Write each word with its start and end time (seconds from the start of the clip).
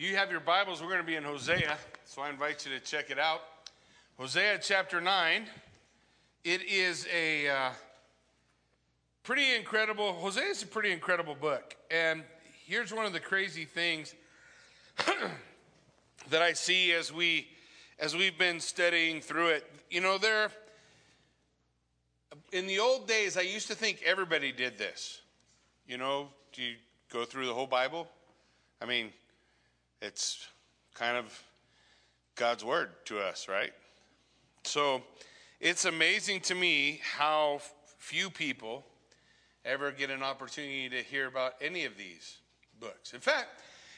You 0.00 0.16
have 0.16 0.30
your 0.30 0.40
Bibles, 0.40 0.80
we're 0.80 0.88
going 0.88 1.02
to 1.02 1.06
be 1.06 1.16
in 1.16 1.24
Hosea, 1.24 1.76
so 2.06 2.22
I 2.22 2.30
invite 2.30 2.64
you 2.64 2.72
to 2.72 2.80
check 2.82 3.10
it 3.10 3.18
out. 3.18 3.42
Hosea 4.16 4.58
chapter 4.62 4.98
9. 4.98 5.44
It 6.42 6.62
is 6.62 7.06
a 7.14 7.46
uh, 7.46 7.70
pretty 9.24 9.54
incredible, 9.54 10.14
Hosea 10.14 10.44
is 10.44 10.62
a 10.62 10.66
pretty 10.66 10.92
incredible 10.92 11.34
book. 11.34 11.76
And 11.90 12.22
here's 12.64 12.94
one 12.94 13.04
of 13.04 13.12
the 13.12 13.20
crazy 13.20 13.66
things 13.66 14.14
that 16.30 16.40
I 16.40 16.54
see 16.54 16.94
as 16.94 17.12
we 17.12 17.48
as 17.98 18.16
we've 18.16 18.38
been 18.38 18.58
studying 18.58 19.20
through 19.20 19.48
it. 19.48 19.70
You 19.90 20.00
know, 20.00 20.16
there 20.16 20.50
in 22.52 22.66
the 22.66 22.78
old 22.78 23.06
days 23.06 23.36
I 23.36 23.42
used 23.42 23.68
to 23.68 23.74
think 23.74 24.02
everybody 24.06 24.50
did 24.50 24.78
this. 24.78 25.20
You 25.86 25.98
know, 25.98 26.28
do 26.54 26.62
you 26.62 26.76
go 27.12 27.26
through 27.26 27.48
the 27.48 27.54
whole 27.54 27.66
Bible? 27.66 28.08
I 28.80 28.86
mean, 28.86 29.10
it's 30.00 30.46
kind 30.94 31.16
of 31.16 31.42
God's 32.34 32.64
word 32.64 32.90
to 33.06 33.18
us, 33.18 33.48
right? 33.48 33.72
So 34.64 35.02
it's 35.60 35.84
amazing 35.84 36.40
to 36.42 36.54
me 36.54 37.00
how 37.16 37.60
few 37.98 38.30
people 38.30 38.84
ever 39.64 39.92
get 39.92 40.10
an 40.10 40.22
opportunity 40.22 40.88
to 40.88 41.02
hear 41.02 41.26
about 41.26 41.54
any 41.60 41.84
of 41.84 41.96
these 41.98 42.38
books. 42.80 43.12
In 43.12 43.20
fact, 43.20 43.48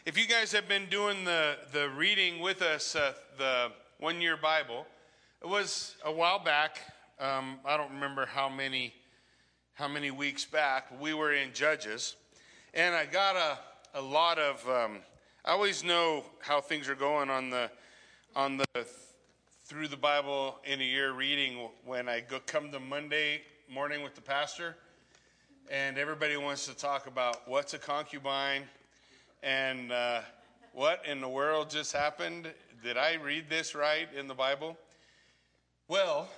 if 0.05 0.19
you 0.19 0.27
guys 0.27 0.51
have 0.53 0.67
been 0.67 0.87
doing 0.87 1.25
the, 1.25 1.57
the 1.73 1.89
reading 1.91 2.41
with 2.41 2.63
us, 2.63 2.97
uh, 2.97 3.13
the 3.39 3.71
one 4.01 4.21
year 4.21 4.37
Bible, 4.37 4.87
it 5.41 5.49
was 5.49 5.95
a 6.05 6.11
while 6.11 6.41
back. 6.41 6.81
Um, 7.21 7.61
I 7.65 7.77
don't 7.77 7.93
remember 7.93 8.27
how 8.27 8.49
many 8.49 8.95
how 9.75 9.89
many 9.89 10.11
weeks 10.11 10.45
back 10.45 11.01
we 11.01 11.15
were 11.15 11.33
in 11.33 11.53
Judges, 11.55 12.17
and 12.75 12.95
I 12.95 13.07
got 13.07 13.37
a, 13.37 13.99
a 13.99 14.03
lot 14.03 14.39
of 14.39 14.69
um, 14.69 14.99
I 15.45 15.51
always 15.51 15.83
know 15.83 16.25
how 16.39 16.61
things 16.61 16.89
are 16.89 16.95
going 16.95 17.29
on 17.29 17.51
the 17.51 17.69
on 18.37 18.59
the 18.59 18.87
through 19.65 19.89
the 19.89 19.97
Bible 19.97 20.61
in 20.65 20.81
a 20.81 20.85
year 20.85 21.13
reading 21.13 21.69
when 21.85 22.09
I 22.09 22.21
go 22.21 22.39
come 22.47 22.71
to 22.71 22.79
Monday 22.79 23.41
morning 23.69 24.05
with 24.05 24.15
the 24.15 24.21
pastor, 24.21 24.77
and 25.69 25.99
everybody 25.99 26.37
wants 26.37 26.67
to 26.67 26.77
talk 26.77 27.09
about 27.09 27.49
what's 27.49 27.75
a 27.75 27.79
concubine 27.79 28.63
and 29.43 29.91
uh, 29.91 30.21
what 30.75 31.05
in 31.07 31.21
the 31.21 31.29
world 31.29 31.71
just 31.71 31.93
happened. 31.93 32.49
Did 32.85 32.97
I 32.97 33.15
read 33.15 33.51
this 33.51 33.75
right 33.75 34.07
in 34.17 34.29
the 34.29 34.35
Bible? 34.35 34.79
Well, 35.89 36.29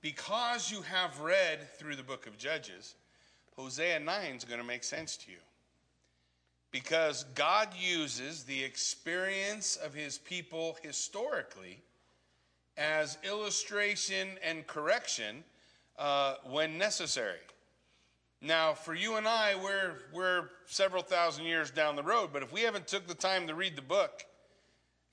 because 0.00 0.70
you 0.70 0.80
have 0.80 1.20
read 1.20 1.70
through 1.74 1.96
the 1.96 2.02
book 2.02 2.26
of 2.26 2.38
Judges, 2.38 2.94
Hosea 3.58 4.00
9 4.00 4.36
is 4.36 4.44
going 4.44 4.60
to 4.60 4.66
make 4.66 4.84
sense 4.84 5.18
to 5.18 5.32
you 5.32 5.38
because 6.70 7.24
God 7.34 7.68
uses 7.78 8.44
the 8.44 8.62
experience 8.62 9.76
of 9.76 9.94
his 9.94 10.18
people 10.18 10.76
historically 10.82 11.80
as 12.76 13.18
illustration 13.24 14.28
and 14.44 14.66
correction 14.66 15.42
uh, 15.98 16.36
when 16.44 16.78
necessary. 16.78 17.38
Now, 18.40 18.72
for 18.74 18.94
you 18.94 19.16
and 19.16 19.26
I, 19.26 19.56
we're, 19.56 19.94
we're 20.12 20.50
several 20.66 21.02
thousand 21.02 21.44
years 21.44 21.70
down 21.70 21.96
the 21.96 22.04
road, 22.04 22.30
but 22.32 22.42
if 22.42 22.52
we 22.52 22.60
haven't 22.60 22.86
took 22.86 23.06
the 23.08 23.14
time 23.14 23.48
to 23.48 23.54
read 23.54 23.74
the 23.74 23.82
book, 23.82 24.24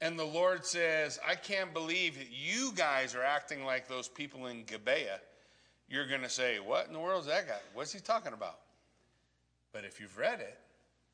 and 0.01 0.19
the 0.19 0.25
Lord 0.25 0.65
says, 0.65 1.19
I 1.27 1.33
can't 1.35 1.73
believe 1.73 2.17
that 2.17 2.27
you 2.29 2.71
guys 2.75 3.15
are 3.15 3.23
acting 3.23 3.65
like 3.65 3.87
those 3.87 4.07
people 4.07 4.47
in 4.47 4.63
Gibeah, 4.65 5.19
you're 5.89 6.07
going 6.07 6.21
to 6.21 6.29
say, 6.29 6.59
What 6.59 6.87
in 6.87 6.93
the 6.93 6.99
world 6.99 7.21
is 7.21 7.27
that 7.27 7.47
guy? 7.47 7.59
What's 7.73 7.93
he 7.93 7.99
talking 7.99 8.33
about? 8.33 8.59
But 9.71 9.85
if 9.85 9.99
you've 9.99 10.17
read 10.17 10.39
it, 10.39 10.59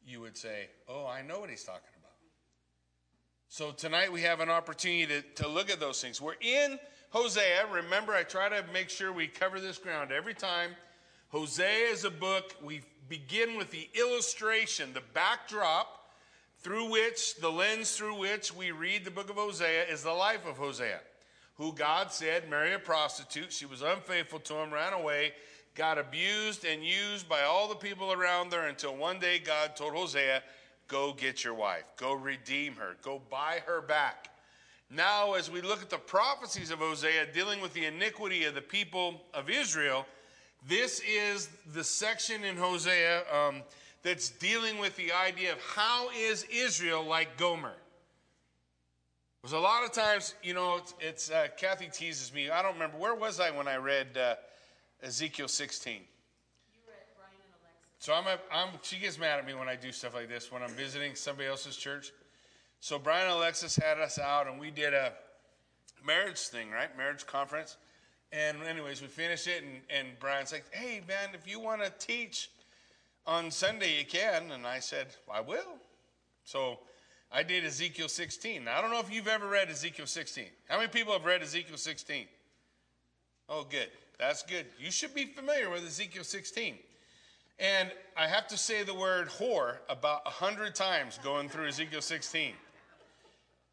you 0.06 0.22
would 0.22 0.38
say, 0.38 0.70
Oh, 0.88 1.06
I 1.06 1.22
know 1.22 1.40
what 1.40 1.50
he's 1.50 1.64
talking 1.64 1.82
about. 2.00 2.12
So 3.48 3.72
tonight 3.72 4.12
we 4.12 4.22
have 4.22 4.40
an 4.40 4.50
opportunity 4.50 5.06
to, 5.08 5.44
to 5.44 5.48
look 5.48 5.70
at 5.70 5.80
those 5.80 6.02
things. 6.02 6.22
We're 6.22 6.36
in 6.40 6.80
Hosea. 7.10 7.68
Remember, 7.72 8.14
I 8.14 8.24
try 8.24 8.48
to 8.50 8.64
make 8.72 8.90
sure 8.90 9.12
we 9.12 9.28
cover 9.28 9.60
this 9.60 9.78
ground 9.78 10.12
every 10.12 10.34
time. 10.34 10.72
Hosea 11.30 11.90
is 11.92 12.06
a 12.06 12.12
book. 12.12 12.56
We 12.64 12.82
begin 13.10 13.58
with 13.58 13.72
the 13.72 13.90
illustration, 13.94 14.94
the 14.94 15.04
backdrop 15.14 16.02
through 16.60 16.92
which, 16.92 17.36
the 17.36 17.50
lens 17.52 17.92
through 17.92 18.20
which 18.20 18.56
we 18.56 18.72
read 18.72 19.04
the 19.04 19.12
book 19.12 19.30
of 19.30 19.36
Hosea 19.36 19.86
is 19.86 20.04
the 20.04 20.12
life 20.12 20.46
of 20.48 20.58
Hosea, 20.58 21.00
who 21.56 21.74
God 21.74 22.12
said 22.12 22.50
marry 22.50 22.74
a 22.74 22.80
prostitute. 22.80 23.52
She 23.52 23.66
was 23.66 23.82
unfaithful 23.82 24.40
to 24.40 24.56
him, 24.56 24.74
ran 24.74 24.94
away, 24.94 25.34
got 25.76 25.98
abused 25.98 26.66
and 26.66 26.84
used 26.84 27.30
by 27.30 27.44
all 27.44 27.68
the 27.68 27.76
people 27.76 28.12
around 28.12 28.50
there 28.50 28.68
until 28.68 28.96
one 28.96 29.20
day 29.20 29.40
God 29.40 29.76
told 29.76 29.94
Hosea, 29.94 30.44
Go 30.88 31.14
get 31.14 31.44
your 31.44 31.54
wife, 31.54 31.86
go 31.96 32.14
redeem 32.14 32.76
her, 32.76 32.98
go 33.02 33.22
buy 33.30 33.62
her 33.66 33.80
back. 33.80 34.28
Now, 34.90 35.36
as 35.36 35.50
we 35.50 35.62
look 35.62 35.82
at 35.82 35.90
the 35.90 35.98
prophecies 35.98 36.70
of 36.70 36.80
Hosea 36.80 37.28
dealing 37.34 37.62
with 37.62 37.74
the 37.74 37.86
iniquity 37.86 38.44
of 38.44 38.56
the 38.56 38.62
people 38.62 39.22
of 39.34 39.50
Israel, 39.50 40.06
this 40.68 41.02
is 41.10 41.48
the 41.74 41.84
section 41.84 42.44
in 42.44 42.58
Hosea 42.58 43.24
um, 43.34 43.64
that's 44.04 44.32
dealing 44.32 44.80
with 44.80 44.96
the 44.98 45.14
idea 45.14 45.54
of 45.54 45.60
how 45.62 46.10
is 46.10 46.46
Israel 46.52 47.06
like 47.06 47.38
Gomer? 47.38 47.74
Because 49.42 49.54
a 49.54 49.60
lot 49.60 49.86
of 49.86 49.94
times, 49.94 50.36
you 50.44 50.54
know, 50.54 50.78
it's, 50.78 50.94
it's 51.00 51.32
uh, 51.32 51.48
Kathy 51.58 51.88
teases 51.88 52.34
me. 52.34 52.50
I 52.50 52.62
don't 52.62 52.74
remember 52.74 52.98
where 52.98 53.16
was 53.16 53.40
I 53.40 53.50
when 53.50 53.70
I 53.70 53.78
read 53.78 54.18
uh, 54.18 54.36
Ezekiel 55.04 55.48
16. 55.48 56.02
So 58.00 58.14
I'm, 58.16 58.26
a, 58.26 58.40
I'm, 58.52 58.70
she 58.82 58.98
gets 58.98 59.20
mad 59.20 59.38
at 59.38 59.46
me 59.46 59.54
when 59.54 59.70
I 59.70 59.76
do 59.76 59.92
stuff 59.92 60.16
like 60.16 60.28
this 60.28 60.52
when 60.52 60.64
I'm 60.64 60.72
visiting 60.72 61.14
somebody 61.14 61.48
else's 61.48 61.76
church. 61.76 62.12
So 62.80 62.98
Brian 62.98 63.28
and 63.28 63.36
Alexis 63.36 63.76
had 63.76 64.00
us 64.00 64.18
out 64.18 64.48
and 64.48 64.60
we 64.60 64.72
did 64.72 64.96
a 64.96 65.14
marriage 66.04 66.40
thing, 66.40 66.72
right? 66.72 66.96
Marriage 66.98 67.28
conference. 67.28 67.78
And 68.32 68.64
anyways, 68.64 69.04
we 69.04 69.08
finished 69.08 69.46
it 69.46 69.62
and, 69.62 69.82
and 69.90 70.20
Brian's 70.20 70.52
like, 70.52 70.66
hey 70.72 71.02
man, 71.08 71.30
if 71.36 71.48
you 71.48 71.60
want 71.60 71.84
to 71.84 71.92
teach 72.00 72.50
on 73.28 73.52
Sunday, 73.52 74.00
you 74.00 74.06
can. 74.06 74.52
And 74.52 74.66
I 74.66 74.80
said, 74.80 75.08
I 75.32 75.42
will. 75.42 75.78
So 76.44 76.80
I 77.32 77.44
did 77.44 77.64
Ezekiel 77.66 78.10
16. 78.10 78.64
Now, 78.64 78.80
I 78.80 78.82
don't 78.82 78.90
know 78.90 79.00
if 79.00 79.14
you've 79.14 79.28
ever 79.28 79.48
read 79.48 79.70
Ezekiel 79.70 80.08
16. 80.08 80.46
How 80.68 80.78
many 80.78 80.90
people 80.90 81.14
have 81.14 81.24
read 81.24 81.44
Ezekiel 81.44 81.78
16? 81.78 82.26
Oh, 83.48 83.64
good. 83.70 83.90
That's 84.20 84.44
good. 84.44 84.66
You 84.80 84.92
should 84.92 85.16
be 85.16 85.26
familiar 85.26 85.70
with 85.70 85.86
Ezekiel 85.86 86.24
16. 86.24 86.76
And 87.60 87.92
I 88.18 88.28
have 88.28 88.48
to 88.48 88.58
say 88.58 88.84
the 88.84 88.94
word 88.94 89.30
whore 89.30 89.78
about 89.90 90.22
a 90.26 90.30
hundred 90.30 90.74
times 90.74 91.20
going 91.24 91.48
through 91.48 91.68
Ezekiel 91.68 92.02
16. 92.02 92.54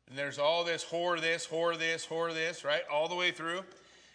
And 0.08 0.18
there's 0.18 0.38
all 0.38 0.64
this 0.64 0.84
whore 0.84 1.20
this, 1.20 1.46
whore 1.46 1.78
this, 1.78 2.06
whore 2.06 2.32
this, 2.32 2.64
right? 2.64 2.82
All 2.90 3.08
the 3.08 3.14
way 3.14 3.30
through. 3.30 3.62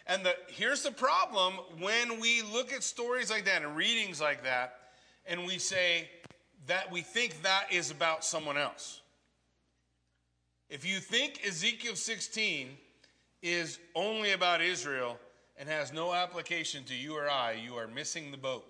And 0.06 0.24
the, 0.24 0.34
here's 0.48 0.82
the 0.82 0.90
problem 0.90 1.54
when 1.80 2.20
we 2.20 2.42
look 2.42 2.72
at 2.72 2.82
stories 2.82 3.30
like 3.30 3.46
that 3.46 3.62
and 3.62 3.76
readings 3.76 4.20
like 4.20 4.44
that, 4.44 4.78
and 5.26 5.46
we 5.46 5.58
say 5.58 6.08
that 6.66 6.90
we 6.90 7.00
think 7.00 7.42
that 7.42 7.66
is 7.72 7.90
about 7.90 8.24
someone 8.24 8.58
else. 8.58 9.00
If 10.68 10.84
you 10.84 10.98
think 10.98 11.40
Ezekiel 11.46 11.96
16 11.96 12.68
is 13.42 13.78
only 13.94 14.32
about 14.32 14.62
Israel, 14.62 15.18
and 15.56 15.68
has 15.68 15.92
no 15.92 16.12
application 16.12 16.84
to 16.84 16.94
you 16.94 17.16
or 17.16 17.30
I, 17.30 17.52
you 17.52 17.74
are 17.74 17.86
missing 17.86 18.30
the 18.30 18.36
boat. 18.36 18.64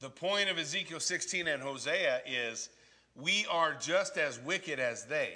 The 0.00 0.10
point 0.10 0.48
of 0.48 0.58
Ezekiel 0.58 1.00
16 1.00 1.48
and 1.48 1.62
Hosea 1.62 2.20
is 2.26 2.68
we 3.16 3.46
are 3.50 3.74
just 3.74 4.16
as 4.16 4.38
wicked 4.38 4.78
as 4.78 5.04
they, 5.04 5.32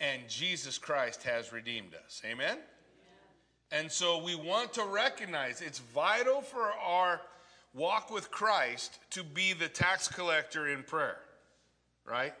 and 0.00 0.28
Jesus 0.28 0.76
Christ 0.76 1.22
has 1.22 1.52
redeemed 1.52 1.94
us. 2.04 2.20
Amen? 2.24 2.58
And 3.72 3.90
so 3.90 4.22
we 4.22 4.34
want 4.34 4.74
to 4.74 4.84
recognize 4.84 5.62
it's 5.62 5.78
vital 5.78 6.42
for 6.42 6.72
our 6.72 7.22
walk 7.74 8.10
with 8.10 8.30
Christ 8.30 8.98
to 9.10 9.24
be 9.24 9.54
the 9.54 9.68
tax 9.68 10.08
collector 10.08 10.68
in 10.68 10.82
prayer, 10.82 11.18
right? 12.04 12.34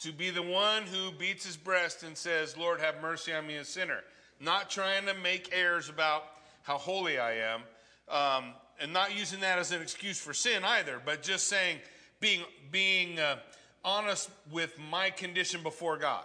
To 0.00 0.12
be 0.12 0.30
the 0.30 0.42
one 0.42 0.82
who 0.84 1.12
beats 1.12 1.46
his 1.46 1.56
breast 1.56 2.02
and 2.02 2.16
says, 2.16 2.56
Lord, 2.56 2.80
have 2.80 3.00
mercy 3.00 3.32
on 3.32 3.46
me, 3.46 3.56
a 3.56 3.64
sinner 3.64 4.00
not 4.40 4.70
trying 4.70 5.06
to 5.06 5.14
make 5.14 5.50
errors 5.52 5.88
about 5.88 6.24
how 6.62 6.78
holy 6.78 7.18
I 7.18 7.34
am, 7.34 7.62
um, 8.08 8.52
and 8.80 8.92
not 8.92 9.16
using 9.16 9.40
that 9.40 9.58
as 9.58 9.72
an 9.72 9.80
excuse 9.80 10.18
for 10.18 10.34
sin 10.34 10.64
either, 10.64 11.00
but 11.04 11.22
just 11.22 11.48
saying, 11.48 11.78
being, 12.20 12.42
being 12.70 13.18
uh, 13.18 13.36
honest 13.84 14.30
with 14.50 14.78
my 14.90 15.10
condition 15.10 15.62
before 15.62 15.96
God. 15.96 16.24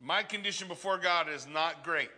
My 0.00 0.22
condition 0.22 0.66
before 0.68 0.98
God 0.98 1.28
is 1.28 1.46
not 1.46 1.84
great. 1.84 2.10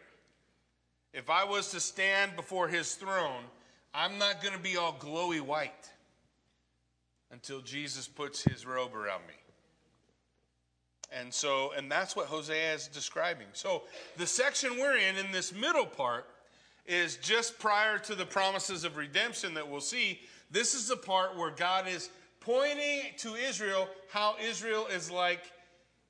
If 1.12 1.30
I 1.30 1.44
was 1.44 1.70
to 1.70 1.80
stand 1.80 2.34
before 2.34 2.66
his 2.66 2.94
throne, 2.94 3.44
I'm 3.92 4.18
not 4.18 4.42
going 4.42 4.54
to 4.54 4.60
be 4.60 4.76
all 4.76 4.94
glowy 4.94 5.40
white 5.40 5.88
until 7.30 7.60
Jesus 7.60 8.08
puts 8.08 8.42
his 8.42 8.66
robe 8.66 8.94
around 8.94 9.20
me. 9.28 9.34
And 11.12 11.32
so, 11.32 11.72
and 11.76 11.90
that's 11.90 12.16
what 12.16 12.26
Hosea 12.26 12.74
is 12.74 12.88
describing. 12.88 13.46
So, 13.52 13.82
the 14.16 14.26
section 14.26 14.78
we're 14.78 14.96
in, 14.96 15.16
in 15.16 15.30
this 15.32 15.52
middle 15.52 15.86
part, 15.86 16.26
is 16.86 17.16
just 17.16 17.58
prior 17.58 17.98
to 17.98 18.14
the 18.14 18.26
promises 18.26 18.84
of 18.84 18.96
redemption 18.96 19.54
that 19.54 19.68
we'll 19.68 19.80
see. 19.80 20.20
This 20.50 20.74
is 20.74 20.88
the 20.88 20.96
part 20.96 21.36
where 21.36 21.50
God 21.50 21.88
is 21.88 22.10
pointing 22.40 23.02
to 23.18 23.34
Israel 23.34 23.88
how 24.10 24.36
Israel 24.42 24.86
is 24.86 25.10
like 25.10 25.40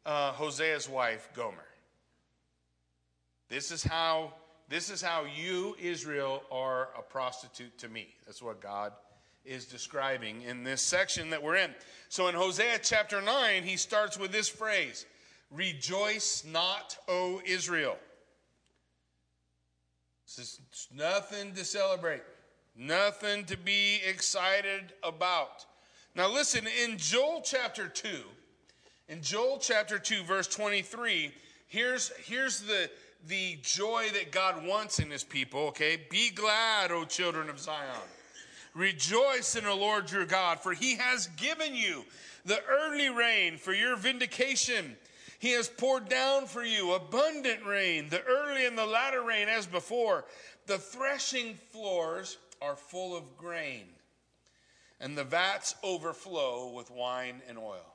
uh, 0.05 0.32
Hosea's 0.32 0.88
wife, 0.88 1.29
Gomer. 1.35 1.64
This 3.49 3.70
is 3.70 3.82
how 3.82 4.32
this 4.69 4.91
is 4.91 5.02
how 5.02 5.25
you, 5.25 5.76
Israel, 5.81 6.43
are 6.50 6.88
a 6.99 7.02
prostitute 7.02 7.76
to 7.79 7.88
me. 7.88 8.08
That's 8.26 8.43
what 8.43 8.61
God 8.61 8.93
is 9.44 9.67
describing 9.67 10.43
in 10.43 10.64
this 10.64 10.81
section 10.81 11.31
that 11.31 11.43
we're 11.43 11.56
in. 11.56 11.75
So 12.08 12.29
in 12.29 12.35
Hosea 12.35 12.79
chapter 12.82 13.20
9, 13.20 13.62
he 13.62 13.76
starts 13.76 14.19
with 14.19 14.32
this 14.32 14.49
phrase 14.49 15.06
Rejoice 15.50 16.44
not, 16.50 16.96
O 17.08 17.41
Israel. 17.44 17.96
This 20.25 20.38
is 20.38 20.88
nothing 20.93 21.52
to 21.55 21.64
celebrate, 21.64 22.23
nothing 22.76 23.44
to 23.44 23.56
be 23.56 24.00
excited 24.06 24.93
about. 25.02 25.67
Now, 26.17 26.29
listen, 26.29 26.67
in 26.82 26.96
Joel 26.96 27.43
chapter 27.44 27.88
2, 27.88 28.08
in 29.08 29.20
Joel 29.20 29.58
chapter 29.61 29.99
2, 29.99 30.23
verse 30.23 30.46
23, 30.49 31.32
here's, 31.67 32.11
here's 32.25 32.61
the, 32.62 32.91
the 33.26 33.58
joy 33.62 34.06
that 34.14 34.32
God 34.32 34.67
wants 34.67 34.99
in 34.99 35.11
his 35.11 35.25
people, 35.25 35.61
okay? 35.69 36.00
Be 36.11 36.31
glad, 36.31 36.91
O 36.91 37.05
children 37.05 37.50
of 37.50 37.58
Zion. 37.58 37.91
Rejoice 38.75 39.55
in 39.55 39.65
the 39.65 39.75
Lord 39.75 40.11
your 40.11 40.26
God, 40.26 40.61
for 40.61 40.73
he 40.73 40.97
has 40.97 41.29
given 41.37 41.76
you 41.76 42.05
the 42.44 42.59
early 42.69 43.09
rain 43.09 43.56
for 43.56 43.73
your 43.73 43.97
vindication. 43.97 44.97
He 45.38 45.53
has 45.53 45.69
poured 45.69 46.09
down 46.09 46.47
for 46.47 46.65
you 46.65 46.93
abundant 46.93 47.65
rain, 47.65 48.09
the 48.09 48.23
early 48.25 48.67
and 48.67 48.76
the 48.76 48.87
latter 48.87 49.23
rain 49.23 49.49
as 49.49 49.67
before. 49.67 50.25
The 50.67 50.79
threshing 50.79 51.55
floors 51.71 52.38
are 52.61 52.76
full 52.76 53.17
of 53.17 53.37
grain, 53.37 53.85
and 55.00 55.17
the 55.17 55.25
vats 55.25 55.75
overflow 55.85 56.73
with 56.73 56.91
wine 56.91 57.43
and 57.49 57.59
oil. 57.59 57.94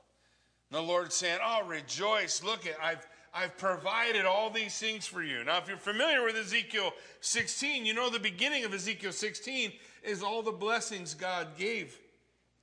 And 0.70 0.78
the 0.78 0.82
Lord 0.82 1.12
saying, 1.12 1.40
Oh, 1.44 1.66
rejoice. 1.66 2.42
Look 2.42 2.66
at 2.66 2.76
I've 2.82 3.06
I've 3.34 3.56
provided 3.58 4.24
all 4.24 4.50
these 4.50 4.76
things 4.78 5.06
for 5.06 5.22
you. 5.22 5.44
Now, 5.44 5.58
if 5.58 5.68
you're 5.68 5.76
familiar 5.76 6.24
with 6.24 6.36
Ezekiel 6.36 6.92
16, 7.20 7.86
you 7.86 7.94
know 7.94 8.10
the 8.10 8.18
beginning 8.18 8.64
of 8.64 8.74
Ezekiel 8.74 9.12
16 9.12 9.72
is 10.02 10.22
all 10.22 10.42
the 10.42 10.52
blessings 10.52 11.14
God 11.14 11.48
gave 11.58 11.98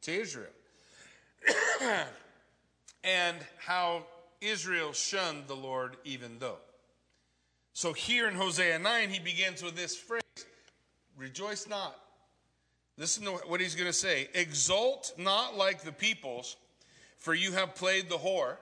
to 0.02 0.12
Israel. 0.12 0.52
and 3.04 3.38
how 3.60 4.04
Israel 4.42 4.94
shunned 4.94 5.48
the 5.48 5.56
Lord 5.56 5.98
even 6.04 6.40
though. 6.40 6.58
So 7.74 7.94
here 7.94 8.28
in 8.28 8.36
Hosea 8.36 8.80
9, 8.80 9.10
he 9.10 9.20
begins 9.20 9.62
with 9.64 9.76
this 9.76 9.96
phrase 9.96 10.22
Rejoice 11.16 11.68
not. 11.68 11.96
Listen 12.98 13.26
to 13.26 13.32
what 13.32 13.62
he's 13.62 13.76
going 13.76 13.88
to 13.88 13.94
say 13.94 14.30
Exult 14.34 15.14
not 15.18 15.56
like 15.58 15.84
the 15.84 15.92
peoples, 15.92 16.58
for 17.18 17.34
you 17.34 17.52
have 17.54 17.76
played 17.76 18.10
the 18.10 18.18
whore 18.18 18.58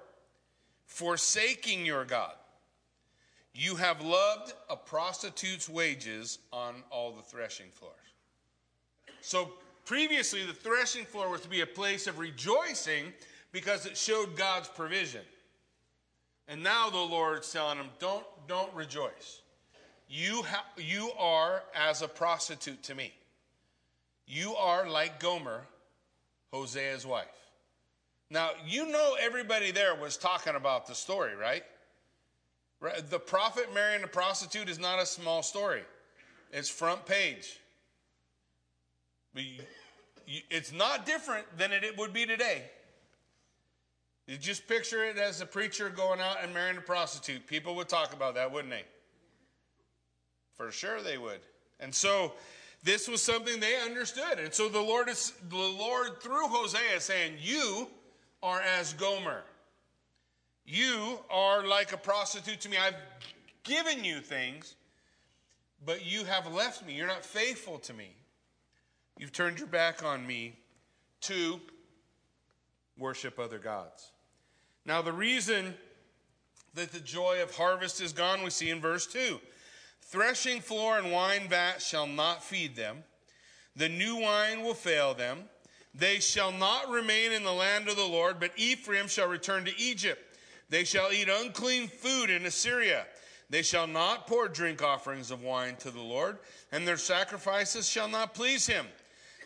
forsaking 0.85 1.85
your 1.85 2.05
God. 2.05 2.33
You 3.53 3.75
have 3.75 4.01
loved 4.01 4.53
a 4.69 4.75
prostitute's 4.75 5.69
wages 5.69 6.39
on 6.51 6.83
all 6.91 7.13
the 7.13 7.21
threshing 7.21 7.69
floors. 7.71 7.95
So 9.25 9.49
previously, 9.85 10.45
the 10.45 10.53
threshing 10.53 11.03
floor 11.03 11.31
was 11.31 11.41
to 11.41 11.49
be 11.49 11.61
a 11.61 11.65
place 11.65 12.05
of 12.05 12.19
rejoicing 12.19 13.11
because 13.51 13.87
it 13.87 13.97
showed 13.97 14.35
God's 14.35 14.67
provision. 14.67 15.21
And 16.47 16.61
now 16.61 16.91
the 16.91 16.97
Lord's 16.99 17.51
telling 17.51 17.79
them, 17.79 17.87
don't, 17.97 18.23
don't 18.47 18.71
rejoice. 18.75 19.41
You, 20.07 20.43
ha- 20.43 20.67
you 20.77 21.09
are 21.17 21.63
as 21.73 22.03
a 22.03 22.07
prostitute 22.07 22.83
to 22.83 22.93
me. 22.93 23.13
You 24.27 24.53
are 24.53 24.87
like 24.87 25.19
Gomer, 25.19 25.61
Hosea's 26.53 27.03
wife. 27.03 27.25
Now, 28.29 28.51
you 28.67 28.85
know 28.85 29.15
everybody 29.19 29.71
there 29.71 29.95
was 29.95 30.17
talking 30.17 30.53
about 30.53 30.85
the 30.85 30.93
story, 30.93 31.35
right? 31.35 31.63
The 33.09 33.19
prophet 33.19 33.73
marrying 33.73 34.03
a 34.03 34.07
prostitute 34.07 34.69
is 34.69 34.77
not 34.77 35.01
a 35.01 35.05
small 35.05 35.41
story. 35.41 35.81
It's 36.51 36.69
front 36.69 37.07
page. 37.07 37.59
It's 40.27 40.71
not 40.71 41.05
different 41.05 41.45
than 41.57 41.71
it 41.71 41.97
would 41.97 42.13
be 42.13 42.25
today. 42.25 42.63
You 44.27 44.37
just 44.37 44.67
picture 44.67 45.03
it 45.03 45.17
as 45.17 45.41
a 45.41 45.45
preacher 45.45 45.89
going 45.89 46.19
out 46.19 46.37
and 46.41 46.53
marrying 46.53 46.77
a 46.77 46.81
prostitute. 46.81 47.45
People 47.45 47.75
would 47.75 47.87
talk 47.87 48.13
about 48.13 48.35
that, 48.35 48.51
wouldn't 48.51 48.71
they? 48.71 48.83
For 50.55 50.71
sure 50.71 51.01
they 51.01 51.17
would. 51.17 51.41
And 51.79 51.93
so 51.93 52.33
this 52.83 53.07
was 53.07 53.21
something 53.21 53.59
they 53.59 53.75
understood. 53.81 54.39
And 54.39 54.53
so 54.53 54.67
the 54.67 54.81
Lord 54.81 55.09
is 55.09 55.33
the 55.49 55.55
Lord 55.55 56.21
through 56.21 56.47
Hosea 56.47 56.99
saying, 56.99 57.33
You 57.39 57.87
are 58.41 58.61
as 58.61 58.93
Gomer. 58.93 59.43
You 60.65 61.19
are 61.29 61.65
like 61.67 61.93
a 61.93 61.97
prostitute 61.97 62.61
to 62.61 62.69
me. 62.69 62.77
I've 62.77 62.95
given 63.63 64.03
you 64.03 64.19
things, 64.21 64.75
but 65.85 66.03
you 66.03 66.23
have 66.23 66.51
left 66.51 66.85
me. 66.85 66.93
You're 66.93 67.05
not 67.05 67.23
faithful 67.23 67.77
to 67.79 67.93
me. 67.93 68.09
You've 69.17 69.31
turned 69.31 69.59
your 69.59 69.67
back 69.67 70.03
on 70.03 70.27
me 70.27 70.57
to 71.21 71.59
worship 72.97 73.39
other 73.39 73.59
gods. 73.59 74.11
Now, 74.85 75.01
the 75.01 75.13
reason 75.13 75.73
that 76.73 76.91
the 76.91 76.99
joy 76.99 77.41
of 77.41 77.55
harvest 77.55 78.01
is 78.01 78.11
gone, 78.13 78.43
we 78.43 78.49
see 78.49 78.69
in 78.69 78.81
verse 78.81 79.07
2 79.07 79.39
Threshing 80.01 80.61
floor 80.61 80.97
and 80.97 81.11
wine 81.11 81.47
vat 81.49 81.81
shall 81.81 82.05
not 82.05 82.43
feed 82.43 82.75
them, 82.75 83.03
the 83.75 83.89
new 83.89 84.17
wine 84.17 84.61
will 84.61 84.73
fail 84.73 85.13
them. 85.13 85.45
They 85.93 86.19
shall 86.19 86.51
not 86.51 86.89
remain 86.89 87.31
in 87.31 87.43
the 87.43 87.53
land 87.53 87.87
of 87.87 87.95
the 87.95 88.03
Lord, 88.03 88.37
but 88.39 88.51
Ephraim 88.57 89.07
shall 89.07 89.29
return 89.29 89.63
to 89.63 89.79
Egypt. 89.79 90.37
They 90.69 90.83
shall 90.83 91.13
eat 91.13 91.29
unclean 91.29 91.87
food 91.87 92.29
in 92.29 92.45
Assyria. 92.45 93.05
They 93.49 93.61
shall 93.61 93.87
not 93.87 94.27
pour 94.27 94.49
drink 94.49 94.83
offerings 94.83 95.31
of 95.31 95.41
wine 95.41 95.77
to 95.77 95.91
the 95.91 96.01
Lord, 96.01 96.39
and 96.71 96.85
their 96.85 96.97
sacrifices 96.97 97.87
shall 97.87 98.09
not 98.09 98.33
please 98.33 98.67
him. 98.67 98.85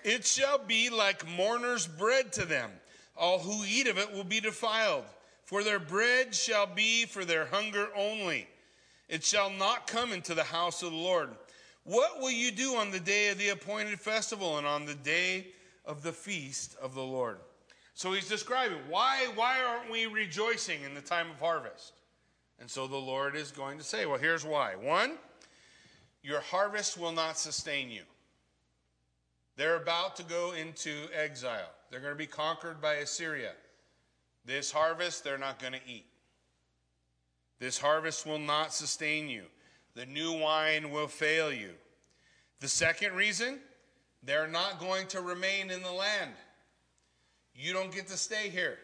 It 0.04 0.26
shall 0.26 0.58
be 0.58 0.90
like 0.90 1.28
mourners' 1.28 1.88
bread 1.88 2.32
to 2.34 2.46
them. 2.46 2.72
All 3.16 3.40
who 3.40 3.66
eat 3.66 3.88
of 3.88 3.98
it 3.98 4.14
will 4.14 4.24
be 4.24 4.40
defiled, 4.40 5.06
for 5.44 5.64
their 5.64 5.80
bread 5.80 6.34
shall 6.34 6.66
be 6.66 7.06
for 7.06 7.26
their 7.26 7.46
hunger 7.46 7.90
only. 7.96 8.48
It 9.10 9.24
shall 9.24 9.50
not 9.50 9.88
come 9.88 10.14
into 10.14 10.34
the 10.34 10.44
house 10.44 10.84
of 10.84 10.92
the 10.92 10.98
Lord. 10.98 11.30
What 11.84 12.20
will 12.20 12.32
you 12.32 12.52
do 12.52 12.76
on 12.76 12.92
the 12.92 13.00
day 13.00 13.30
of 13.30 13.38
the 13.38 13.50
appointed 13.50 14.00
festival 14.00 14.58
and 14.58 14.68
on 14.68 14.86
the 14.86 14.96
day 14.96 15.48
of 15.90 16.04
the 16.04 16.14
feast 16.14 16.78
of 16.82 16.94
the 16.94 17.02
Lord. 17.02 17.40
So 17.96 18.14
he's 18.14 18.30
describing 18.30 18.78
why, 18.88 19.28
why 19.36 19.62
aren't 19.62 19.92
we 19.92 20.06
rejoicing 20.06 20.84
in 20.84 20.94
the 20.94 21.02
time 21.02 21.32
of 21.32 21.40
harvest? 21.40 21.94
And 22.60 22.70
so 22.70 22.88
the 22.88 22.96
Lord 22.96 23.36
is 23.36 23.52
going 23.52 23.80
to 23.80 23.84
say, 23.84 24.06
well, 24.06 24.20
here's 24.20 24.46
why. 24.46 24.76
One, 24.76 25.18
your 26.22 26.42
harvest 26.42 26.98
will 26.98 27.12
not 27.12 27.38
sustain 27.40 27.90
you. 27.90 28.04
They're 29.60 29.76
about 29.76 30.16
to 30.16 30.24
go 30.24 30.54
into 30.54 31.10
exile, 31.14 31.70
they're 31.92 32.00
going 32.00 32.14
to 32.14 32.18
be 32.18 32.26
conquered 32.26 32.80
by 32.80 32.94
Assyria. 32.94 33.52
This 34.46 34.72
harvest, 34.72 35.26
they're 35.26 35.38
not 35.38 35.60
going 35.60 35.74
to 35.74 35.82
eat. 35.86 36.06
This 37.60 37.78
harvest 37.78 38.26
will 38.26 38.40
not 38.40 38.74
sustain 38.74 39.28
you. 39.28 39.44
The 39.96 40.06
new 40.06 40.32
wine 40.32 40.92
will 40.92 41.10
fail 41.10 41.52
you. 41.52 41.72
The 42.62 42.70
second 42.70 43.16
reason, 43.16 43.60
they're 44.24 44.48
not 44.48 44.80
going 44.80 45.08
to 45.08 45.20
remain 45.20 45.72
in 45.72 45.84
the 45.84 45.92
land. 45.92 46.32
You 47.54 47.74
don't 47.74 47.94
get 47.94 48.08
to 48.08 48.18
stay 48.18 48.48
here. 48.48 48.78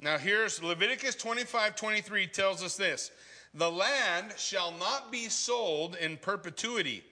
Now, 0.00 0.18
here's 0.18 0.62
Leviticus 0.62 1.16
25 1.16 1.74
23 1.74 2.28
tells 2.28 2.62
us 2.62 2.76
this 2.76 3.10
The 3.54 3.72
land 3.72 4.34
shall 4.36 4.70
not 4.70 5.10
be 5.10 5.28
sold 5.28 5.96
in 5.96 6.16
perpetuity, 6.16 7.02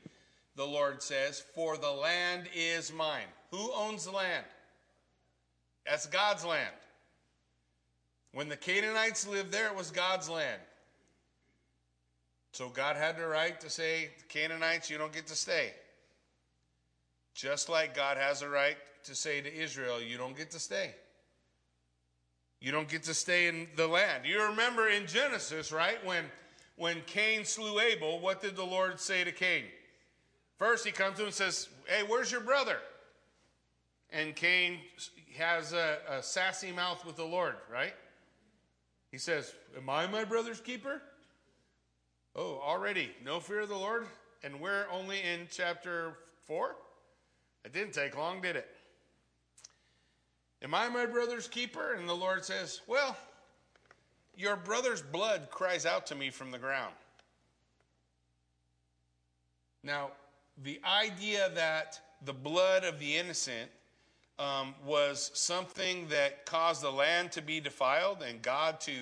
the 0.57 0.65
Lord 0.65 1.03
says, 1.03 1.43
for 1.55 1.77
the 1.77 1.91
land 1.91 2.49
is 2.55 2.93
mine. 2.93 3.29
Who 3.51 3.71
owns 3.75 4.05
the 4.05 4.13
land? 4.13 4.45
That's 5.87 6.07
God's 6.07 6.45
land. 6.45 6.75
When 8.33 8.49
the 8.49 8.57
Canaanites 8.57 9.27
lived 9.27 9.53
there, 9.53 9.69
it 9.69 9.77
was 9.77 9.91
God's 9.91 10.29
land. 10.29 10.61
So 12.53 12.69
God 12.71 12.97
had 12.97 13.19
the 13.19 13.27
right 13.27 13.59
to 13.61 13.71
say, 13.71 14.11
Canaanites, 14.29 14.91
you 14.91 14.99
don't 14.99 15.13
get 15.13 15.27
to 15.29 15.37
stay. 15.37 15.73
Just 17.35 17.69
like 17.69 17.95
God 17.95 18.17
has 18.17 18.41
a 18.41 18.49
right 18.49 18.79
to 19.05 19.15
say 19.15 19.43
to 19.43 19.55
Israel, 19.55 20.01
you 20.01 20.17
don't 20.17 20.37
get 20.37 20.51
to 20.53 20.59
stay. 20.59 20.95
You 22.61 22.73
don't 22.73 22.89
get 22.89 23.03
to 23.05 23.15
stay 23.15 23.49
in 23.49 23.69
the 23.77 23.87
land. 23.87 24.25
You 24.25 24.43
remember 24.43 24.89
in 24.89 25.07
Genesis, 25.07 25.71
right? 25.71 26.05
When 26.05 26.25
when 26.77 27.03
Cain 27.07 27.45
slew 27.45 27.81
Abel, 27.81 28.21
what 28.21 28.43
did 28.43 28.57
the 28.57 28.65
Lord 28.65 29.01
say 29.01 29.25
to 29.25 29.33
Cain? 29.33 29.65
First, 30.59 30.87
he 30.87 30.93
comes 30.93 31.17
to 31.17 31.23
him 31.23 31.27
and 31.27 31.35
says, 31.35 31.69
Hey, 31.87 32.03
where's 32.07 32.33
your 32.33 32.41
brother? 32.41 32.79
And 34.11 34.35
Cain 34.35 34.79
has 35.37 35.73
a, 35.73 35.99
a 36.09 36.23
sassy 36.23 36.73
mouth 36.73 37.05
with 37.05 37.17
the 37.17 37.25
Lord, 37.25 37.57
right? 37.73 37.95
He 39.11 39.19
says, 39.19 39.55
Am 39.77 39.89
I 39.91 40.07
my 40.07 40.25
brother's 40.25 40.61
keeper? 40.61 41.03
Oh, 42.35 42.61
already, 42.63 43.11
no 43.25 43.41
fear 43.41 43.61
of 43.61 43.69
the 43.69 43.77
Lord? 43.77 44.07
And 44.43 44.61
we're 44.61 44.87
only 44.93 45.23
in 45.23 45.49
chapter 45.51 46.17
4? 46.45 46.77
It 47.65 47.73
didn't 47.73 47.95
take 47.95 48.17
long, 48.17 48.41
did 48.41 48.57
it? 48.57 48.69
Am 50.63 50.75
I 50.75 50.89
my 50.89 51.07
brother's 51.07 51.49
keeper? 51.49 51.95
And 51.95 52.09
the 52.09 52.15
Lord 52.15 52.45
says, 52.45 52.81
Well, 52.87 53.17
your 54.37 54.57
brother's 54.57 55.03
blood 55.03 55.49
cries 55.51 55.87
out 55.87 56.07
to 56.07 56.15
me 56.15 56.31
from 56.31 56.51
the 56.51 56.59
ground. 56.59 56.95
Now, 59.83 60.11
the 60.63 60.81
idea 60.85 61.51
that 61.55 62.01
the 62.25 62.33
blood 62.33 62.85
of 62.85 62.99
the 62.99 63.17
innocent 63.17 63.71
um, 64.39 64.75
was 64.85 65.31
something 65.35 66.09
that 66.09 66.47
caused 66.47 66.83
the 66.83 66.91
land 66.91 67.33
to 67.33 67.43
be 67.43 67.61
defiled 67.61 68.23
and 68.23 68.43
God 68.43 68.81
to 68.81 68.93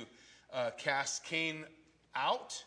uh, 0.52 0.70
cast 0.76 1.25
Cain 1.25 1.64
out 2.14 2.64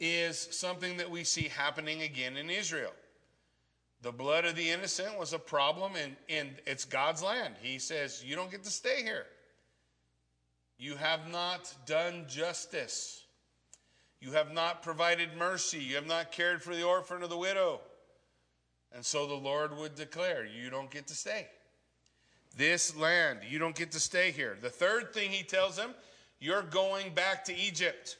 is 0.00 0.38
something 0.50 0.96
that 0.96 1.10
we 1.10 1.24
see 1.24 1.48
happening 1.48 2.02
again 2.02 2.36
in 2.36 2.50
Israel. 2.50 2.92
The 4.02 4.12
blood 4.12 4.44
of 4.44 4.54
the 4.54 4.70
innocent 4.70 5.18
was 5.18 5.32
a 5.32 5.38
problem, 5.38 5.92
and, 5.96 6.14
and 6.28 6.50
it's 6.66 6.84
God's 6.84 7.22
land. 7.22 7.54
He 7.62 7.78
says, 7.78 8.22
You 8.24 8.36
don't 8.36 8.50
get 8.50 8.64
to 8.64 8.70
stay 8.70 9.02
here. 9.02 9.26
You 10.78 10.96
have 10.96 11.30
not 11.30 11.72
done 11.86 12.26
justice. 12.28 13.24
You 14.20 14.32
have 14.32 14.52
not 14.52 14.82
provided 14.82 15.36
mercy. 15.38 15.78
You 15.78 15.94
have 15.96 16.06
not 16.06 16.32
cared 16.32 16.62
for 16.62 16.74
the 16.74 16.82
orphan 16.82 17.22
or 17.22 17.28
the 17.28 17.38
widow. 17.38 17.80
And 18.94 19.04
so 19.04 19.26
the 19.26 19.34
Lord 19.34 19.76
would 19.76 19.94
declare, 19.94 20.46
You 20.46 20.70
don't 20.70 20.90
get 20.90 21.06
to 21.08 21.14
stay. 21.14 21.48
This 22.56 22.96
land, 22.96 23.40
you 23.48 23.58
don't 23.58 23.74
get 23.74 23.90
to 23.92 24.00
stay 24.00 24.30
here. 24.30 24.56
The 24.60 24.70
third 24.70 25.12
thing 25.12 25.30
he 25.30 25.42
tells 25.42 25.76
them, 25.76 25.94
You're 26.38 26.62
going 26.62 27.12
back 27.12 27.44
to 27.46 27.56
Egypt. 27.56 28.16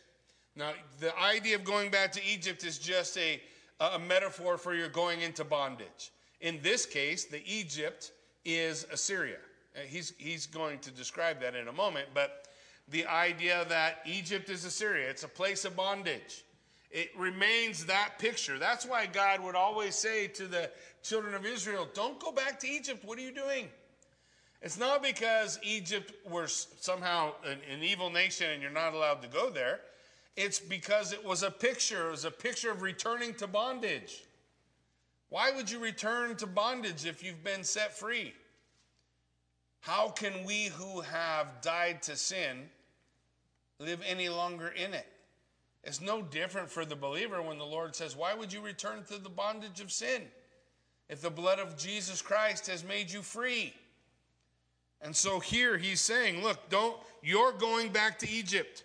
Now, 0.56 0.72
the 1.00 1.16
idea 1.18 1.56
of 1.56 1.64
going 1.64 1.90
back 1.90 2.12
to 2.12 2.24
Egypt 2.24 2.64
is 2.64 2.78
just 2.78 3.16
a, 3.18 3.40
a 3.80 3.98
metaphor 3.98 4.56
for 4.56 4.74
your 4.74 4.88
going 4.88 5.20
into 5.20 5.44
bondage. 5.44 6.12
In 6.40 6.60
this 6.62 6.86
case, 6.86 7.24
the 7.24 7.42
Egypt 7.46 8.12
is 8.44 8.86
Assyria. 8.92 9.38
Uh, 9.74 9.80
he's, 9.80 10.12
he's 10.18 10.46
going 10.46 10.78
to 10.80 10.90
describe 10.90 11.40
that 11.40 11.54
in 11.54 11.68
a 11.68 11.72
moment, 11.72 12.08
but 12.14 12.46
the 12.88 13.06
idea 13.06 13.64
that 13.68 13.98
Egypt 14.04 14.50
is 14.50 14.64
Assyria, 14.64 15.08
it's 15.08 15.24
a 15.24 15.28
place 15.28 15.64
of 15.64 15.74
bondage. 15.74 16.44
It 16.94 17.10
remains 17.18 17.86
that 17.86 18.20
picture. 18.20 18.56
That's 18.56 18.86
why 18.86 19.06
God 19.06 19.42
would 19.42 19.56
always 19.56 19.96
say 19.96 20.28
to 20.28 20.46
the 20.46 20.70
children 21.02 21.34
of 21.34 21.44
Israel, 21.44 21.88
Don't 21.92 22.20
go 22.20 22.30
back 22.30 22.60
to 22.60 22.68
Egypt. 22.68 23.04
What 23.04 23.18
are 23.18 23.22
you 23.22 23.32
doing? 23.32 23.68
It's 24.62 24.78
not 24.78 25.02
because 25.02 25.58
Egypt 25.64 26.12
were 26.30 26.46
somehow 26.46 27.32
an, 27.44 27.58
an 27.68 27.82
evil 27.82 28.10
nation 28.10 28.48
and 28.48 28.62
you're 28.62 28.70
not 28.70 28.94
allowed 28.94 29.22
to 29.22 29.28
go 29.28 29.50
there. 29.50 29.80
It's 30.36 30.60
because 30.60 31.12
it 31.12 31.22
was 31.22 31.42
a 31.42 31.50
picture. 31.50 32.06
It 32.06 32.12
was 32.12 32.24
a 32.24 32.30
picture 32.30 32.70
of 32.70 32.80
returning 32.80 33.34
to 33.34 33.48
bondage. 33.48 34.22
Why 35.30 35.50
would 35.50 35.68
you 35.68 35.80
return 35.80 36.36
to 36.36 36.46
bondage 36.46 37.06
if 37.06 37.24
you've 37.24 37.42
been 37.42 37.64
set 37.64 37.98
free? 37.98 38.32
How 39.80 40.10
can 40.10 40.44
we 40.44 40.66
who 40.66 41.00
have 41.00 41.60
died 41.60 42.02
to 42.02 42.14
sin 42.14 42.70
live 43.80 44.00
any 44.06 44.28
longer 44.28 44.68
in 44.68 44.94
it? 44.94 45.08
It's 45.84 46.00
no 46.00 46.22
different 46.22 46.70
for 46.70 46.84
the 46.84 46.96
believer 46.96 47.42
when 47.42 47.58
the 47.58 47.64
Lord 47.64 47.94
says, 47.94 48.16
Why 48.16 48.34
would 48.34 48.52
you 48.52 48.60
return 48.60 49.04
to 49.08 49.18
the 49.18 49.28
bondage 49.28 49.80
of 49.80 49.92
sin 49.92 50.22
if 51.08 51.20
the 51.20 51.30
blood 51.30 51.58
of 51.58 51.76
Jesus 51.76 52.22
Christ 52.22 52.66
has 52.68 52.82
made 52.82 53.10
you 53.10 53.20
free? 53.20 53.74
And 55.02 55.14
so 55.14 55.38
here 55.40 55.76
he's 55.76 56.00
saying, 56.00 56.42
Look, 56.42 56.70
don't, 56.70 56.96
you're 57.22 57.52
going 57.52 57.90
back 57.90 58.18
to 58.20 58.28
Egypt. 58.28 58.82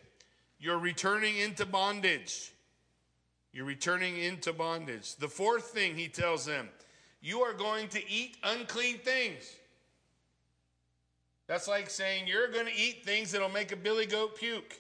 You're 0.60 0.80
returning 0.80 1.38
into 1.38 1.66
bondage. 1.66 2.52
You're 3.54 3.66
returning 3.66 4.18
into 4.18 4.52
bondage. 4.52 5.16
The 5.16 5.30
fourth 5.30 5.68
thing 5.68 5.96
he 5.96 6.10
tells 6.10 6.46
them, 6.46 6.68
You 7.22 7.40
are 7.42 7.54
going 7.54 7.88
to 7.90 8.12
eat 8.12 8.36
unclean 8.44 8.98
things. 8.98 9.56
That's 11.48 11.68
like 11.68 11.90
saying 11.90 12.28
you're 12.28 12.52
going 12.52 12.68
to 12.68 12.76
eat 12.76 13.04
things 13.04 13.32
that'll 13.32 13.50
make 13.50 13.72
a 13.72 13.76
billy 13.76 14.06
goat 14.06 14.38
puke. 14.38 14.80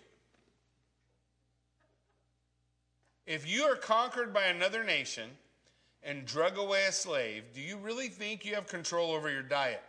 If 3.30 3.48
you 3.48 3.62
are 3.66 3.76
conquered 3.76 4.34
by 4.34 4.46
another 4.46 4.84
nation 4.84 5.30
and 6.02 6.26
drug 6.26 6.58
away 6.58 6.86
a 6.88 6.92
slave, 6.92 7.44
do 7.54 7.62
you 7.62 7.78
really 7.78 8.08
think 8.08 8.44
you 8.44 8.56
have 8.56 8.66
control 8.66 9.12
over 9.12 9.30
your 9.30 9.44
diet? 9.44 9.84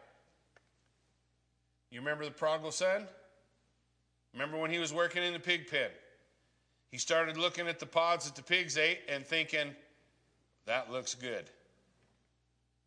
You 1.91 2.01
remember 2.01 2.27
the 2.27 2.33
prodigal 2.33 2.71
son? 2.71 3.07
Remember 4.35 4.59
when 4.59 4.71
he 4.71 4.79
was 4.79 4.93
working 4.93 5.23
in 5.23 5.33
the 5.33 5.39
pig 5.39 5.71
pen? 5.71 5.89
He 6.91 6.99
started 6.99 7.39
looking 7.39 7.67
at 7.67 7.79
the 7.79 7.87
pods 7.87 8.27
that 8.27 8.37
the 8.37 8.43
pigs 8.43 8.77
ate 8.77 8.99
and 9.09 9.27
thinking, 9.27 9.75
that 10.67 10.93
looks 10.93 11.15
good. 11.15 11.47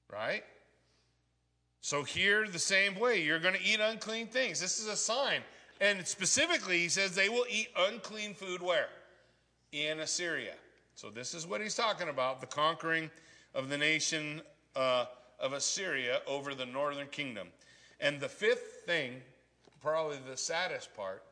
Right? 0.08 0.44
So, 1.82 2.04
here, 2.04 2.48
the 2.48 2.60
same 2.60 3.00
way, 3.00 3.24
you're 3.24 3.40
going 3.40 3.56
to 3.56 3.64
eat 3.64 3.80
unclean 3.82 4.28
things. 4.28 4.60
This 4.60 4.78
is 4.78 4.86
a 4.86 4.96
sign. 4.96 5.42
And 5.82 6.06
specifically, 6.06 6.78
he 6.78 6.90
says 6.90 7.16
they 7.16 7.28
will 7.28 7.48
eat 7.50 7.70
unclean 7.76 8.36
food 8.36 8.62
where? 8.62 8.90
In 9.74 10.00
Assyria. 10.00 10.54
So, 10.96 11.10
this 11.10 11.34
is 11.34 11.48
what 11.48 11.60
he's 11.60 11.74
talking 11.74 12.08
about 12.08 12.40
the 12.40 12.48
conquering 12.48 13.10
of 13.56 13.70
the 13.70 13.78
nation 13.78 14.42
uh, 14.76 15.06
of 15.40 15.54
Assyria 15.54 16.22
over 16.28 16.54
the 16.54 16.66
northern 16.66 17.08
kingdom. 17.08 17.48
And 18.00 18.20
the 18.20 18.30
fifth 18.30 18.84
thing, 18.86 19.16
probably 19.82 20.18
the 20.30 20.38
saddest 20.38 20.96
part, 20.96 21.24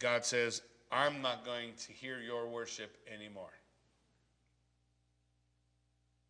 God 0.00 0.24
says, 0.24 0.62
I'm 0.90 1.22
not 1.22 1.44
going 1.44 1.70
to 1.86 1.92
hear 1.92 2.18
your 2.18 2.48
worship 2.48 2.96
anymore. 3.12 3.52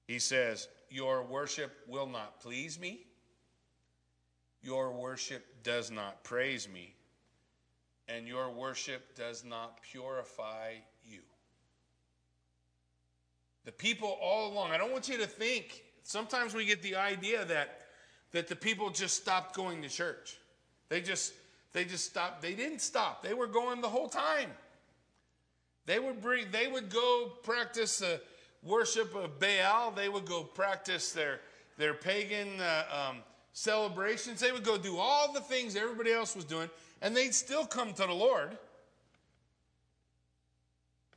He 0.06 0.18
says, 0.18 0.68
Your 0.90 1.22
worship 1.22 1.72
will 1.88 2.06
not 2.06 2.40
please 2.40 2.78
me. 2.78 3.06
Your 4.62 4.90
worship 4.92 5.46
does 5.62 5.90
not 5.90 6.22
praise 6.22 6.68
me, 6.68 6.94
and 8.08 8.28
your 8.28 8.50
worship 8.50 9.16
does 9.16 9.42
not 9.42 9.80
purify. 9.82 10.74
The 13.70 13.76
people 13.76 14.18
all 14.20 14.52
along, 14.52 14.72
I 14.72 14.78
don't 14.78 14.90
want 14.90 15.08
you 15.08 15.16
to 15.18 15.28
think, 15.28 15.84
sometimes 16.02 16.54
we 16.54 16.66
get 16.66 16.82
the 16.82 16.96
idea 16.96 17.44
that, 17.44 17.82
that 18.32 18.48
the 18.48 18.56
people 18.56 18.90
just 18.90 19.14
stopped 19.14 19.54
going 19.54 19.80
to 19.82 19.88
church. 19.88 20.38
They 20.88 21.00
just, 21.00 21.34
they 21.72 21.84
just 21.84 22.04
stopped. 22.04 22.42
They 22.42 22.54
didn't 22.54 22.80
stop. 22.80 23.22
They 23.22 23.32
were 23.32 23.46
going 23.46 23.80
the 23.80 23.88
whole 23.88 24.08
time. 24.08 24.50
They 25.86 26.00
would 26.00 26.20
bring, 26.20 26.46
they 26.50 26.66
would 26.66 26.90
go 26.90 27.30
practice 27.44 28.00
the 28.00 28.20
worship 28.64 29.14
of 29.14 29.38
Baal. 29.38 29.92
They 29.92 30.08
would 30.08 30.26
go 30.26 30.42
practice 30.42 31.12
their, 31.12 31.38
their 31.78 31.94
pagan 31.94 32.60
uh, 32.60 33.10
um, 33.10 33.18
celebrations. 33.52 34.40
They 34.40 34.50
would 34.50 34.64
go 34.64 34.78
do 34.78 34.96
all 34.96 35.32
the 35.32 35.42
things 35.42 35.76
everybody 35.76 36.10
else 36.10 36.34
was 36.34 36.44
doing, 36.44 36.68
and 37.02 37.16
they'd 37.16 37.36
still 37.36 37.66
come 37.66 37.92
to 37.92 38.04
the 38.04 38.12
Lord. 38.12 38.58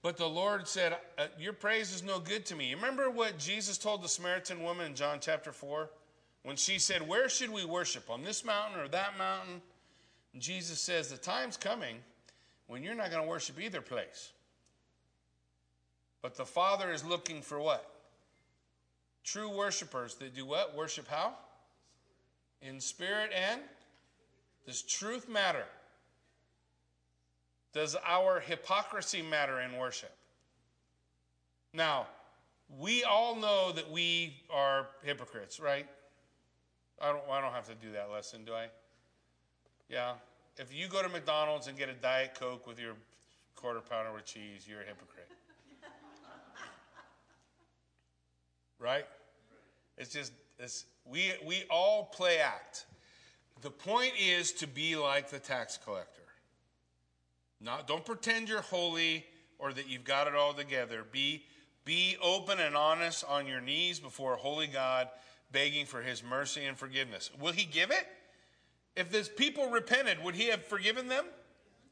But 0.04 0.18
the 0.18 0.30
Lord 0.30 0.68
said, 0.68 0.98
uh, 1.18 1.28
Your 1.40 1.54
praise 1.54 1.92
is 1.92 2.04
no 2.04 2.20
good 2.20 2.46
to 2.48 2.56
me. 2.56 2.70
You 2.70 2.76
remember 2.76 3.10
what 3.10 3.40
Jesus 3.40 3.80
told 3.80 4.04
the 4.04 4.08
Samaritan 4.08 4.62
woman 4.62 4.86
in 4.86 4.96
John 4.96 5.18
chapter 5.20 5.52
4? 5.52 5.90
When 6.44 6.56
she 6.56 6.78
said, 6.78 7.08
Where 7.08 7.28
should 7.28 7.50
we 7.50 7.66
worship? 7.66 8.10
On 8.12 8.22
this 8.22 8.46
mountain 8.46 8.80
or 8.80 8.88
that 8.90 9.18
mountain? 9.18 9.62
And 10.34 10.42
Jesus 10.42 10.80
says, 10.80 11.10
The 11.10 11.18
time's 11.18 11.58
coming 11.58 11.96
when 12.68 12.84
you're 12.84 12.94
not 12.94 13.10
going 13.10 13.24
to 13.24 13.30
worship 13.30 13.60
either 13.60 13.82
place. 13.82 14.32
But 16.22 16.36
the 16.36 16.46
Father 16.46 16.92
is 16.92 17.04
looking 17.04 17.42
for 17.42 17.60
what? 17.60 17.90
True 19.24 19.50
worshipers 19.50 20.16
that 20.16 20.36
do 20.36 20.46
what? 20.46 20.76
Worship 20.76 21.08
how? 21.08 21.34
in 22.64 22.80
spirit 22.80 23.32
and 23.36 23.62
does 24.66 24.82
truth 24.82 25.30
matter? 25.30 25.66
Does 27.74 27.96
our 28.06 28.40
hypocrisy 28.40 29.22
matter 29.22 29.60
in 29.60 29.78
worship? 29.78 30.16
Now, 31.74 32.06
we 32.80 33.04
all 33.04 33.36
know 33.36 33.72
that 33.72 33.90
we 33.90 34.36
are 34.52 34.88
hypocrites, 35.04 35.60
right? 35.60 35.88
I 37.02 37.12
don't, 37.12 37.24
I 37.32 37.42
don't 37.42 37.52
have 37.52 37.68
to 37.68 37.76
do 37.76 37.92
that 37.94 38.12
lesson, 38.12 38.46
do 38.46 38.54
I? 38.54 38.68
Yeah. 39.90 40.14
If 40.58 40.74
you 40.74 40.88
go 40.88 41.02
to 41.02 41.10
McDonald's 41.10 41.68
and 41.68 41.78
get 41.78 41.90
a 41.90 41.94
Diet 41.94 42.36
Coke 42.40 42.68
with 42.68 42.80
your 42.80 42.94
quarter 43.56 43.82
pounder 43.82 44.14
with 44.14 44.26
cheese, 44.26 44.68
you're 44.68 44.82
a 44.82 44.86
hypocrite. 44.86 45.28
right? 48.80 49.06
It's 49.98 50.14
just, 50.14 50.32
it's, 50.60 50.86
we, 51.06 51.34
we 51.46 51.64
all 51.70 52.06
play 52.06 52.38
act. 52.38 52.86
The 53.62 53.72
point 53.72 54.14
is 54.20 54.52
to 54.54 54.68
be 54.68 54.96
like 54.96 55.30
the 55.30 55.40
tax 55.40 55.80
collector. 55.84 56.23
Not, 57.64 57.88
don't 57.88 58.06
pretend 58.06 58.50
you're 58.50 58.62
holy 58.62 59.26
or 59.58 59.72
that 59.72 59.88
you've 59.88 60.04
got 60.04 60.28
it 60.28 60.36
all 60.36 60.54
together. 60.54 61.06
Be, 61.12 61.44
be 61.86 62.18
open 62.22 62.60
and 62.60 62.76
honest 62.76 63.24
on 63.28 63.48
your 63.48 63.62
knees 63.62 64.00
before 64.00 64.34
a 64.34 64.38
holy 64.38 64.68
God, 64.68 65.08
begging 65.52 65.86
for 65.86 66.02
his 66.02 66.24
mercy 66.24 66.66
and 66.66 66.78
forgiveness. 66.78 67.32
Will 67.40 67.54
he 67.54 67.64
give 67.64 67.92
it? 67.92 68.06
If 68.96 69.12
this 69.12 69.30
people 69.30 69.70
repented, 69.70 70.24
would 70.24 70.36
he 70.36 70.50
have 70.50 70.64
forgiven 70.66 71.08
them? 71.08 71.26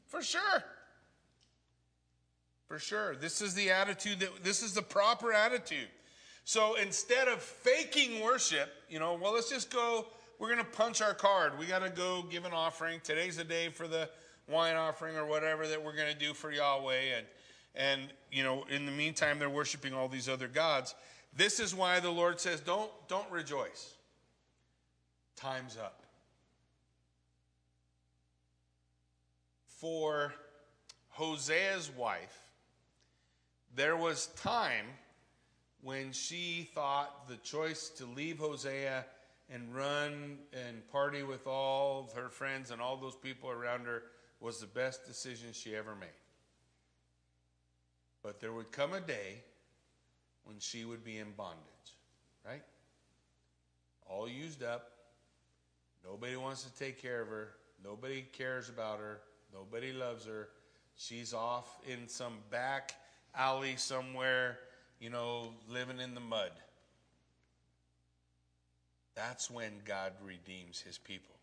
For 0.06 0.22
sure. 0.22 0.62
For 2.68 2.78
sure. 2.78 3.16
This 3.16 3.40
is 3.40 3.54
the 3.54 3.70
attitude 3.70 4.20
that 4.20 4.44
this 4.44 4.62
is 4.62 4.74
the 4.74 4.82
proper 4.82 5.32
attitude. 5.32 5.88
So 6.44 6.74
instead 6.74 7.28
of 7.28 7.40
faking 7.40 8.20
worship, 8.22 8.68
you 8.88 8.98
know, 8.98 9.14
well, 9.14 9.32
let's 9.32 9.48
just 9.48 9.70
go, 9.70 10.06
we're 10.38 10.50
gonna 10.50 10.64
punch 10.64 11.00
our 11.00 11.14
card. 11.14 11.58
We 11.58 11.66
gotta 11.66 11.90
go 11.90 12.24
give 12.30 12.44
an 12.44 12.52
offering. 12.52 13.00
Today's 13.02 13.36
the 13.36 13.44
day 13.44 13.68
for 13.68 13.88
the 13.88 14.10
wine 14.48 14.76
offering 14.76 15.16
or 15.16 15.26
whatever 15.26 15.66
that 15.66 15.82
we're 15.82 15.96
gonna 15.96 16.14
do 16.14 16.34
for 16.34 16.50
Yahweh. 16.50 17.16
And 17.16 17.26
and 17.74 18.02
you 18.30 18.42
know, 18.42 18.64
in 18.70 18.86
the 18.86 18.92
meantime, 18.92 19.38
they're 19.38 19.50
worshiping 19.50 19.94
all 19.94 20.08
these 20.08 20.28
other 20.28 20.48
gods. 20.48 20.94
This 21.34 21.60
is 21.60 21.74
why 21.74 22.00
the 22.00 22.10
Lord 22.10 22.40
says, 22.40 22.60
Don't 22.60 22.90
don't 23.08 23.30
rejoice. 23.30 23.94
Time's 25.36 25.76
up. 25.76 26.02
For 29.66 30.32
Hosea's 31.08 31.90
wife, 31.96 32.38
there 33.74 33.96
was 33.96 34.26
time 34.36 34.86
when 35.82 36.12
she 36.12 36.70
thought 36.74 37.26
the 37.28 37.36
choice 37.38 37.88
to 37.88 38.06
leave 38.06 38.38
Hosea 38.38 39.04
and 39.50 39.74
run 39.74 40.38
and 40.52 40.88
party 40.92 41.22
with 41.22 41.46
all 41.46 42.10
her 42.14 42.28
friends 42.28 42.70
and 42.70 42.80
all 42.80 42.96
those 42.96 43.16
people 43.16 43.50
around 43.50 43.86
her 43.86 44.04
was 44.42 44.58
the 44.58 44.66
best 44.66 45.06
decision 45.06 45.50
she 45.52 45.74
ever 45.76 45.94
made. 45.94 46.08
But 48.22 48.40
there 48.40 48.52
would 48.52 48.72
come 48.72 48.92
a 48.92 49.00
day 49.00 49.42
when 50.44 50.56
she 50.58 50.84
would 50.84 51.04
be 51.04 51.18
in 51.18 51.28
bondage, 51.36 51.60
right? 52.44 52.62
All 54.10 54.28
used 54.28 54.64
up. 54.64 54.90
Nobody 56.04 56.36
wants 56.36 56.64
to 56.64 56.74
take 56.76 57.00
care 57.00 57.22
of 57.22 57.28
her. 57.28 57.50
Nobody 57.84 58.22
cares 58.32 58.68
about 58.68 58.98
her. 58.98 59.20
Nobody 59.54 59.92
loves 59.92 60.26
her. 60.26 60.48
She's 60.96 61.32
off 61.32 61.78
in 61.86 62.08
some 62.08 62.34
back 62.50 62.94
alley 63.34 63.76
somewhere, 63.76 64.58
you 65.00 65.10
know, 65.10 65.52
living 65.68 66.00
in 66.00 66.14
the 66.14 66.20
mud. 66.20 66.50
That's 69.14 69.50
when 69.50 69.72
God 69.84 70.12
redeems 70.24 70.80
his 70.80 70.98
people. 70.98 71.34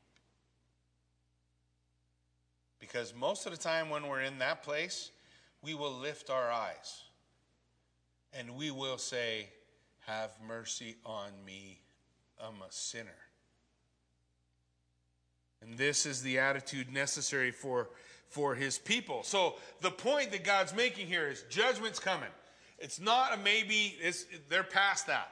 Because 2.80 3.14
most 3.14 3.46
of 3.46 3.52
the 3.52 3.58
time 3.58 3.90
when 3.90 4.08
we're 4.08 4.22
in 4.22 4.40
that 4.40 4.64
place, 4.64 5.12
we 5.62 5.74
will 5.74 5.94
lift 5.94 6.30
our 6.30 6.52
eyes 6.52 7.04
and 8.34 8.56
we 8.56 8.72
will 8.72 8.98
say, 8.98 9.50
Have 10.08 10.32
mercy 10.48 10.96
on 11.06 11.32
me, 11.46 11.82
I'm 12.40 12.62
a 12.62 12.72
sinner. 12.72 13.10
And 15.62 15.78
this 15.78 16.06
is 16.06 16.22
the 16.22 16.40
attitude 16.40 16.92
necessary 16.92 17.52
for, 17.52 17.90
for 18.30 18.56
his 18.56 18.78
people. 18.78 19.24
So 19.24 19.56
the 19.82 19.92
point 19.92 20.32
that 20.32 20.44
God's 20.46 20.74
making 20.74 21.08
here 21.08 21.28
is 21.28 21.44
judgment's 21.50 22.00
coming. 22.00 22.30
It's 22.78 23.00
not 23.00 23.34
a 23.34 23.38
maybe, 23.38 23.98
it's, 24.00 24.26
they're 24.48 24.64
past 24.64 25.08
that. 25.08 25.30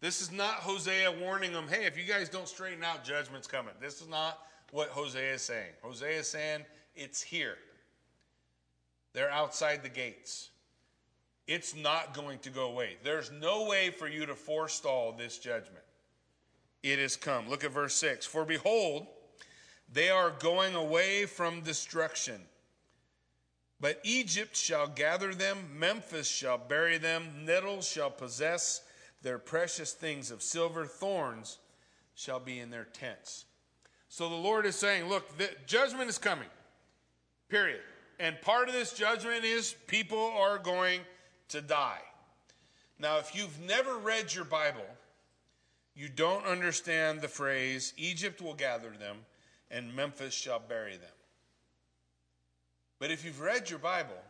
This 0.00 0.20
is 0.20 0.32
not 0.32 0.54
Hosea 0.54 1.12
warning 1.12 1.52
them, 1.52 1.66
hey, 1.68 1.84
if 1.84 1.96
you 1.96 2.04
guys 2.04 2.28
don't 2.28 2.48
straighten 2.48 2.82
out, 2.82 3.04
judgment's 3.04 3.46
coming. 3.46 3.74
This 3.80 4.00
is 4.00 4.08
not 4.08 4.38
what 4.72 4.88
Hosea 4.88 5.34
is 5.34 5.42
saying. 5.42 5.72
Hosea 5.82 6.20
is 6.20 6.28
saying, 6.28 6.64
it's 6.94 7.22
here. 7.22 7.56
They're 9.12 9.30
outside 9.30 9.82
the 9.82 9.88
gates. 9.88 10.50
It's 11.46 11.74
not 11.74 12.14
going 12.14 12.38
to 12.40 12.50
go 12.50 12.68
away. 12.68 12.96
There's 13.02 13.32
no 13.32 13.66
way 13.66 13.90
for 13.90 14.06
you 14.06 14.26
to 14.26 14.34
forestall 14.34 15.12
this 15.12 15.38
judgment. 15.38 15.84
It 16.82 16.98
has 16.98 17.16
come. 17.16 17.48
Look 17.48 17.64
at 17.64 17.72
verse 17.72 17.94
6. 17.94 18.24
For 18.26 18.44
behold, 18.44 19.06
they 19.92 20.10
are 20.10 20.30
going 20.30 20.74
away 20.74 21.26
from 21.26 21.62
destruction. 21.62 22.40
But 23.80 23.98
Egypt 24.04 24.54
shall 24.54 24.86
gather 24.86 25.34
them, 25.34 25.56
Memphis 25.78 26.28
shall 26.28 26.58
bury 26.58 26.98
them, 26.98 27.44
nettles 27.44 27.88
shall 27.88 28.10
possess 28.10 28.82
their 29.22 29.38
precious 29.38 29.92
things 29.92 30.30
of 30.30 30.42
silver, 30.42 30.84
thorns 30.84 31.58
shall 32.14 32.40
be 32.40 32.60
in 32.60 32.70
their 32.70 32.84
tents. 32.84 33.46
So 34.10 34.28
the 34.28 34.34
Lord 34.34 34.66
is 34.66 34.74
saying, 34.74 35.08
look, 35.08 35.38
the 35.38 35.48
judgment 35.66 36.10
is 36.10 36.18
coming. 36.18 36.48
Period. 37.48 37.80
And 38.18 38.38
part 38.42 38.66
of 38.66 38.74
this 38.74 38.92
judgment 38.92 39.44
is 39.44 39.76
people 39.86 40.32
are 40.36 40.58
going 40.58 41.02
to 41.50 41.60
die. 41.60 42.00
Now, 42.98 43.18
if 43.18 43.36
you've 43.36 43.60
never 43.60 43.96
read 43.96 44.34
your 44.34 44.44
Bible, 44.44 44.84
you 45.94 46.08
don't 46.08 46.44
understand 46.44 47.20
the 47.20 47.28
phrase, 47.28 47.94
Egypt 47.96 48.42
will 48.42 48.54
gather 48.54 48.90
them 48.90 49.18
and 49.70 49.94
Memphis 49.94 50.34
shall 50.34 50.58
bury 50.58 50.96
them. 50.96 51.08
But 52.98 53.12
if 53.12 53.24
you've 53.24 53.40
read 53.40 53.70
your 53.70 53.78
Bible, 53.78 54.20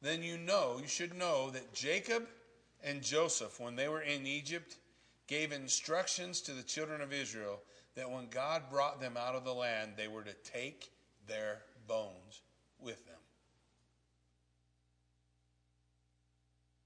then 0.00 0.22
you 0.22 0.38
know, 0.38 0.78
you 0.80 0.86
should 0.86 1.14
know 1.14 1.50
that 1.50 1.74
Jacob 1.74 2.28
and 2.84 3.02
Joseph, 3.02 3.58
when 3.58 3.74
they 3.74 3.88
were 3.88 4.02
in 4.02 4.28
Egypt, 4.28 4.76
gave 5.26 5.50
instructions 5.50 6.40
to 6.42 6.52
the 6.52 6.62
children 6.62 7.00
of 7.00 7.12
Israel 7.12 7.58
that 7.94 8.10
when 8.10 8.28
God 8.28 8.62
brought 8.70 9.00
them 9.00 9.16
out 9.16 9.34
of 9.34 9.44
the 9.44 9.52
land, 9.52 9.92
they 9.96 10.08
were 10.08 10.22
to 10.22 10.34
take 10.44 10.90
their 11.26 11.58
bones 11.86 12.42
with 12.80 13.04
them. 13.06 13.16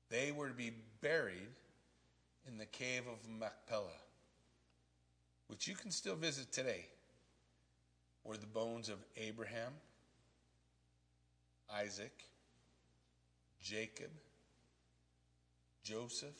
They 0.08 0.32
were 0.32 0.48
to 0.48 0.54
be 0.54 0.72
buried 1.00 1.56
in 2.46 2.58
the 2.58 2.66
cave 2.66 3.02
of 3.06 3.28
Machpelah, 3.28 3.88
which 5.48 5.66
you 5.66 5.74
can 5.74 5.90
still 5.90 6.16
visit 6.16 6.52
today, 6.52 6.86
where 8.22 8.36
the 8.36 8.46
bones 8.46 8.88
of 8.88 8.98
Abraham, 9.16 9.72
Isaac, 11.72 12.24
Jacob, 13.60 14.10
Joseph, 15.82 16.36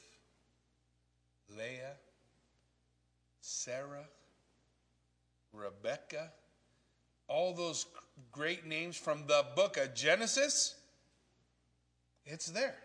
Leah, 1.56 1.96
Sarah, 3.40 4.06
Rebecca, 5.56 6.30
all 7.28 7.54
those 7.54 7.86
great 8.32 8.66
names 8.66 8.96
from 8.96 9.26
the 9.26 9.44
book 9.54 9.76
of 9.76 9.94
Genesis, 9.94 10.74
it's 12.24 12.46
there. 12.46 12.76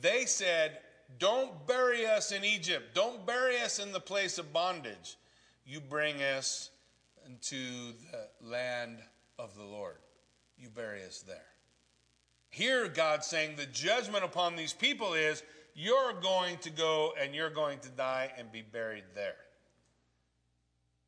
They 0.00 0.26
said, 0.26 0.78
Don't 1.18 1.66
bury 1.66 2.06
us 2.06 2.32
in 2.32 2.44
Egypt. 2.44 2.94
Don't 2.94 3.26
bury 3.26 3.60
us 3.60 3.78
in 3.78 3.92
the 3.92 4.00
place 4.00 4.38
of 4.38 4.52
bondage. 4.52 5.16
You 5.66 5.80
bring 5.80 6.22
us 6.22 6.70
into 7.26 7.92
the 8.10 8.28
land 8.46 8.98
of 9.38 9.56
the 9.56 9.64
Lord. 9.64 9.98
You 10.58 10.68
bury 10.68 11.04
us 11.04 11.22
there. 11.26 11.36
Here, 12.50 12.88
God's 12.88 13.26
saying 13.26 13.56
the 13.56 13.66
judgment 13.66 14.24
upon 14.24 14.56
these 14.56 14.72
people 14.72 15.14
is 15.14 15.42
you're 15.74 16.12
going 16.20 16.58
to 16.58 16.70
go 16.70 17.14
and 17.20 17.34
you're 17.34 17.50
going 17.50 17.78
to 17.80 17.88
die 17.88 18.30
and 18.36 18.52
be 18.52 18.62
buried 18.62 19.04
there. 19.14 19.36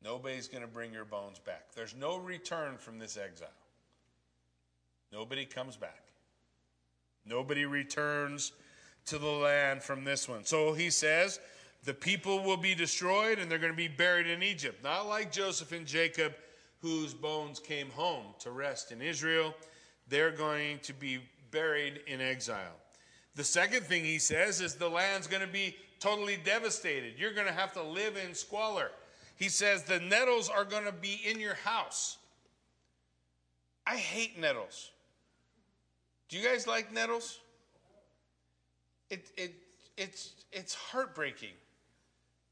Nobody's 0.05 0.47
going 0.47 0.61
to 0.61 0.67
bring 0.67 0.93
your 0.93 1.03
bones 1.03 1.39
back. 1.39 1.73
There's 1.75 1.95
no 1.95 2.17
return 2.17 2.77
from 2.77 2.99
this 2.99 3.17
exile. 3.17 3.47
Nobody 5.11 5.45
comes 5.45 5.75
back. 5.75 6.03
Nobody 7.25 7.65
returns 7.65 8.51
to 9.07 9.17
the 9.17 9.25
land 9.25 9.81
from 9.81 10.03
this 10.03 10.29
one. 10.29 10.45
So 10.45 10.73
he 10.73 10.91
says 10.91 11.39
the 11.85 11.93
people 11.95 12.43
will 12.43 12.57
be 12.57 12.75
destroyed 12.75 13.39
and 13.39 13.49
they're 13.49 13.57
going 13.57 13.73
to 13.73 13.77
be 13.77 13.87
buried 13.87 14.27
in 14.27 14.43
Egypt. 14.43 14.83
Not 14.83 15.07
like 15.07 15.31
Joseph 15.31 15.71
and 15.71 15.87
Jacob, 15.87 16.35
whose 16.83 17.15
bones 17.15 17.59
came 17.59 17.89
home 17.89 18.25
to 18.41 18.51
rest 18.51 18.91
in 18.91 19.01
Israel. 19.01 19.55
They're 20.07 20.29
going 20.29 20.79
to 20.83 20.93
be 20.93 21.17
buried 21.49 22.01
in 22.05 22.21
exile. 22.21 22.75
The 23.33 23.43
second 23.43 23.81
thing 23.81 24.05
he 24.05 24.19
says 24.19 24.61
is 24.61 24.75
the 24.75 24.87
land's 24.87 25.25
going 25.25 25.41
to 25.41 25.51
be 25.51 25.75
totally 25.99 26.37
devastated. 26.37 27.15
You're 27.17 27.33
going 27.33 27.47
to 27.47 27.53
have 27.53 27.73
to 27.73 27.81
live 27.81 28.17
in 28.17 28.35
squalor. 28.35 28.91
He 29.35 29.49
says 29.49 29.83
the 29.83 29.99
nettles 29.99 30.49
are 30.49 30.63
going 30.63 30.85
to 30.85 30.91
be 30.91 31.21
in 31.25 31.39
your 31.39 31.55
house. 31.55 32.17
I 33.85 33.97
hate 33.97 34.39
nettles. 34.39 34.91
Do 36.29 36.37
you 36.37 36.47
guys 36.47 36.65
like 36.65 36.91
nettles? 36.93 37.39
It, 39.09 39.29
it, 39.37 39.53
it's, 39.97 40.33
it's 40.51 40.73
heartbreaking 40.73 41.53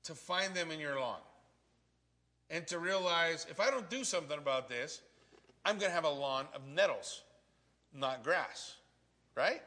to 0.04 0.14
find 0.14 0.54
them 0.54 0.70
in 0.70 0.80
your 0.80 1.00
lawn 1.00 1.20
and 2.50 2.68
to 2.68 2.78
realize 2.78 3.48
if 3.50 3.60
I 3.60 3.72
don't 3.72 3.90
do 3.90 4.04
something 4.04 4.38
about 4.38 4.70
this, 4.70 5.02
I'm 5.66 5.78
going 5.78 5.90
to 5.90 5.96
have 5.96 6.04
a 6.04 6.10
lawn 6.10 6.46
of 6.54 6.62
nettles, 6.68 7.24
not 7.94 8.24
grass 8.24 8.76
right? 9.36 9.62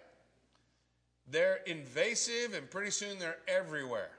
They're 1.30 1.60
invasive 1.66 2.54
and 2.54 2.70
pretty 2.70 2.90
soon 2.90 3.18
they're 3.18 3.38
everywhere. 3.48 4.10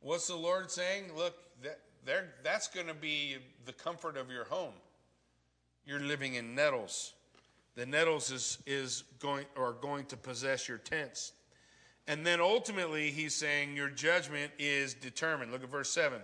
What's 0.00 0.26
the 0.26 0.36
Lord 0.36 0.70
saying? 0.70 1.14
Look, 1.14 1.34
that, 1.62 1.78
that's 2.04 2.68
going 2.68 2.86
to 2.86 2.94
be 2.94 3.36
the 3.66 3.72
comfort 3.72 4.16
of 4.16 4.30
your 4.30 4.44
home. 4.44 4.74
You're 5.86 6.00
living 6.00 6.34
in 6.34 6.54
nettles. 6.54 7.14
The 7.74 7.86
nettles 7.86 8.30
is, 8.30 8.58
is 8.66 9.04
going 9.18 9.46
are 9.56 9.72
going 9.72 10.06
to 10.06 10.16
possess 10.16 10.68
your 10.68 10.78
tents. 10.78 11.32
And 12.06 12.26
then 12.26 12.40
ultimately 12.40 13.10
he's 13.10 13.34
saying 13.34 13.76
your 13.76 13.88
judgment 13.88 14.52
is 14.58 14.94
determined. 14.94 15.52
Look 15.52 15.62
at 15.62 15.70
verse 15.70 15.90
7. 15.90 16.20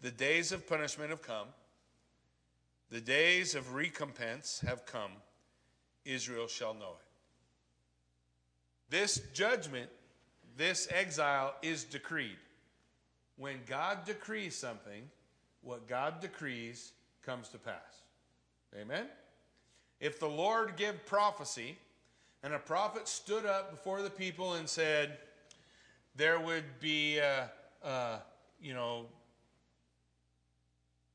The 0.00 0.10
days 0.10 0.52
of 0.52 0.68
punishment 0.68 1.10
have 1.10 1.22
come. 1.22 1.48
The 2.90 3.00
days 3.00 3.54
of 3.54 3.74
recompense 3.74 4.62
have 4.66 4.84
come. 4.84 5.12
Israel 6.04 6.48
shall 6.48 6.74
know 6.74 6.96
it. 6.98 7.06
This 8.90 9.22
judgment, 9.32 9.88
this 10.56 10.86
exile 10.90 11.54
is 11.62 11.84
decreed. 11.84 12.36
When 13.42 13.58
God 13.66 14.04
decrees 14.04 14.54
something, 14.54 15.02
what 15.62 15.88
God 15.88 16.20
decrees 16.20 16.92
comes 17.26 17.48
to 17.48 17.58
pass. 17.58 18.02
Amen? 18.80 19.06
If 19.98 20.20
the 20.20 20.28
Lord 20.28 20.76
give 20.76 21.04
prophecy, 21.06 21.76
and 22.44 22.54
a 22.54 22.58
prophet 22.60 23.08
stood 23.08 23.44
up 23.44 23.72
before 23.72 24.00
the 24.00 24.10
people 24.10 24.54
and 24.54 24.68
said, 24.68 25.18
there 26.14 26.38
would 26.38 26.62
be, 26.78 27.20
uh, 27.84 28.18
you 28.60 28.74
know, 28.74 29.06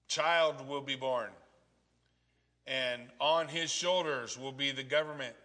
child 0.10 0.68
will 0.68 0.82
be 0.82 0.98
born, 0.98 1.30
and 2.66 3.04
on 3.22 3.48
his 3.48 3.72
shoulders 3.72 4.38
will 4.38 4.52
be 4.52 4.72
the 4.72 4.84
government, 4.84 5.36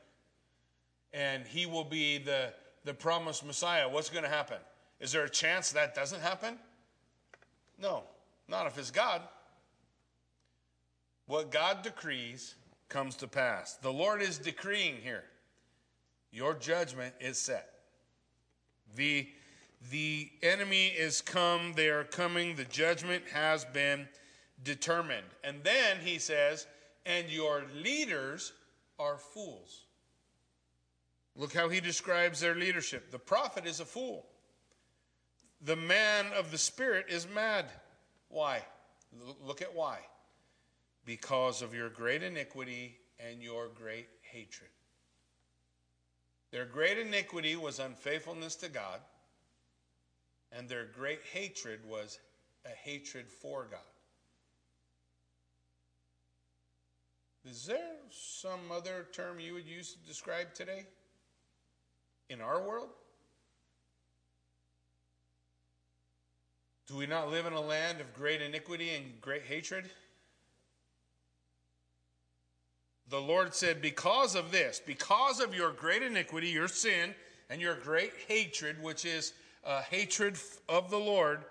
and 1.12 1.46
he 1.46 1.64
will 1.64 1.84
be 1.84 2.18
the, 2.18 2.52
the 2.84 2.92
promised 2.92 3.46
Messiah. 3.46 3.88
What's 3.88 4.10
going 4.10 4.24
to 4.24 4.30
happen? 4.30 4.58
Is 4.98 5.12
there 5.12 5.22
a 5.22 5.30
chance 5.30 5.70
that 5.70 5.94
doesn't 5.94 6.22
happen? 6.22 6.58
No, 7.82 8.04
not 8.48 8.66
if 8.68 8.78
it's 8.78 8.92
God. 8.92 9.20
What 11.26 11.50
God 11.50 11.82
decrees 11.82 12.54
comes 12.88 13.16
to 13.16 13.26
pass. 13.26 13.74
The 13.74 13.92
Lord 13.92 14.22
is 14.22 14.38
decreeing 14.38 14.96
here. 15.02 15.24
Your 16.30 16.54
judgment 16.54 17.14
is 17.20 17.38
set. 17.38 17.70
The, 18.94 19.28
the 19.90 20.30
enemy 20.42 20.88
is 20.88 21.20
come, 21.20 21.72
they 21.74 21.88
are 21.88 22.04
coming, 22.04 22.54
the 22.54 22.64
judgment 22.64 23.24
has 23.32 23.64
been 23.64 24.06
determined. 24.62 25.26
And 25.42 25.56
then 25.64 25.96
he 26.04 26.18
says, 26.18 26.66
and 27.04 27.28
your 27.28 27.64
leaders 27.82 28.52
are 28.98 29.16
fools. 29.16 29.86
Look 31.34 31.52
how 31.52 31.68
he 31.68 31.80
describes 31.80 32.38
their 32.38 32.54
leadership. 32.54 33.10
The 33.10 33.18
prophet 33.18 33.66
is 33.66 33.80
a 33.80 33.84
fool. 33.84 34.26
The 35.64 35.76
man 35.76 36.26
of 36.36 36.50
the 36.50 36.58
Spirit 36.58 37.06
is 37.08 37.28
mad. 37.28 37.66
Why? 38.28 38.62
Look 39.44 39.62
at 39.62 39.74
why. 39.74 39.98
Because 41.04 41.62
of 41.62 41.74
your 41.74 41.88
great 41.88 42.22
iniquity 42.22 42.96
and 43.20 43.40
your 43.40 43.68
great 43.68 44.08
hatred. 44.22 44.70
Their 46.50 46.64
great 46.66 46.98
iniquity 46.98 47.56
was 47.56 47.78
unfaithfulness 47.78 48.56
to 48.56 48.68
God, 48.68 49.00
and 50.50 50.68
their 50.68 50.84
great 50.84 51.20
hatred 51.32 51.80
was 51.88 52.18
a 52.66 52.68
hatred 52.68 53.30
for 53.30 53.66
God. 53.70 53.80
Is 57.44 57.66
there 57.66 57.96
some 58.10 58.70
other 58.70 59.06
term 59.12 59.40
you 59.40 59.54
would 59.54 59.66
use 59.66 59.94
to 59.94 59.98
describe 60.06 60.54
today 60.54 60.86
in 62.28 62.40
our 62.40 62.62
world? 62.62 62.90
Do 66.88 66.96
we 66.96 67.06
not 67.06 67.30
live 67.30 67.46
in 67.46 67.52
a 67.52 67.60
land 67.60 68.00
of 68.00 68.12
great 68.12 68.42
iniquity 68.42 68.90
and 68.90 69.20
great 69.20 69.44
hatred? 69.44 69.88
The 73.08 73.20
Lord 73.20 73.54
said, 73.54 73.80
Because 73.80 74.34
of 74.34 74.50
this, 74.50 74.80
because 74.84 75.40
of 75.40 75.54
your 75.54 75.70
great 75.70 76.02
iniquity, 76.02 76.48
your 76.48 76.68
sin, 76.68 77.14
and 77.50 77.60
your 77.60 77.74
great 77.74 78.12
hatred, 78.26 78.82
which 78.82 79.04
is 79.04 79.32
a 79.64 79.82
hatred 79.82 80.36
of 80.68 80.90
the 80.90 80.98
Lord, 80.98 81.44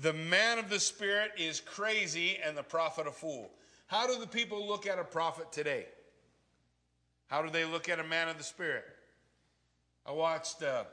the 0.00 0.12
man 0.12 0.58
of 0.58 0.70
the 0.70 0.78
Spirit 0.78 1.32
is 1.36 1.60
crazy 1.60 2.38
and 2.44 2.56
the 2.56 2.62
prophet 2.62 3.06
a 3.06 3.10
fool. 3.10 3.50
How 3.86 4.06
do 4.06 4.20
the 4.20 4.26
people 4.26 4.68
look 4.68 4.86
at 4.86 4.98
a 4.98 5.04
prophet 5.04 5.50
today? 5.50 5.86
How 7.26 7.42
do 7.42 7.50
they 7.50 7.64
look 7.64 7.88
at 7.88 7.98
a 7.98 8.04
man 8.04 8.28
of 8.28 8.38
the 8.38 8.44
Spirit? 8.44 8.84
I 10.06 10.12
watched 10.12 10.62
uh, 10.62 10.84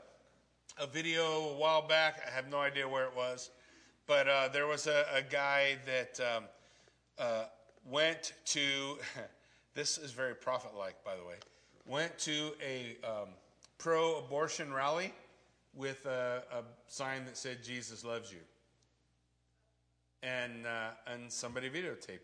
a 0.80 0.86
video 0.86 1.22
a 1.22 1.56
while 1.56 1.86
back. 1.86 2.20
I 2.26 2.30
have 2.34 2.50
no 2.50 2.58
idea 2.58 2.88
where 2.88 3.04
it 3.04 3.14
was. 3.16 3.50
But 4.08 4.26
uh, 4.26 4.48
there 4.48 4.66
was 4.66 4.86
a, 4.86 5.04
a 5.14 5.20
guy 5.20 5.76
that 5.84 6.18
um, 6.18 6.44
uh, 7.18 7.44
went 7.84 8.32
to, 8.46 8.96
this 9.74 9.98
is 9.98 10.12
very 10.12 10.34
prophet 10.34 10.70
like, 10.76 11.04
by 11.04 11.14
the 11.14 11.22
way, 11.22 11.34
went 11.86 12.18
to 12.20 12.52
a 12.66 12.96
um, 13.06 13.28
pro 13.76 14.18
abortion 14.18 14.72
rally 14.72 15.12
with 15.74 16.06
a, 16.06 16.42
a, 16.50 16.62
sign 16.86 17.26
that 17.26 17.36
said, 17.36 17.62
Jesus 17.62 18.02
loves 18.02 18.32
you. 18.32 18.38
And, 20.22 20.66
uh, 20.66 21.12
and 21.12 21.30
somebody 21.30 21.68
videotaped 21.68 22.20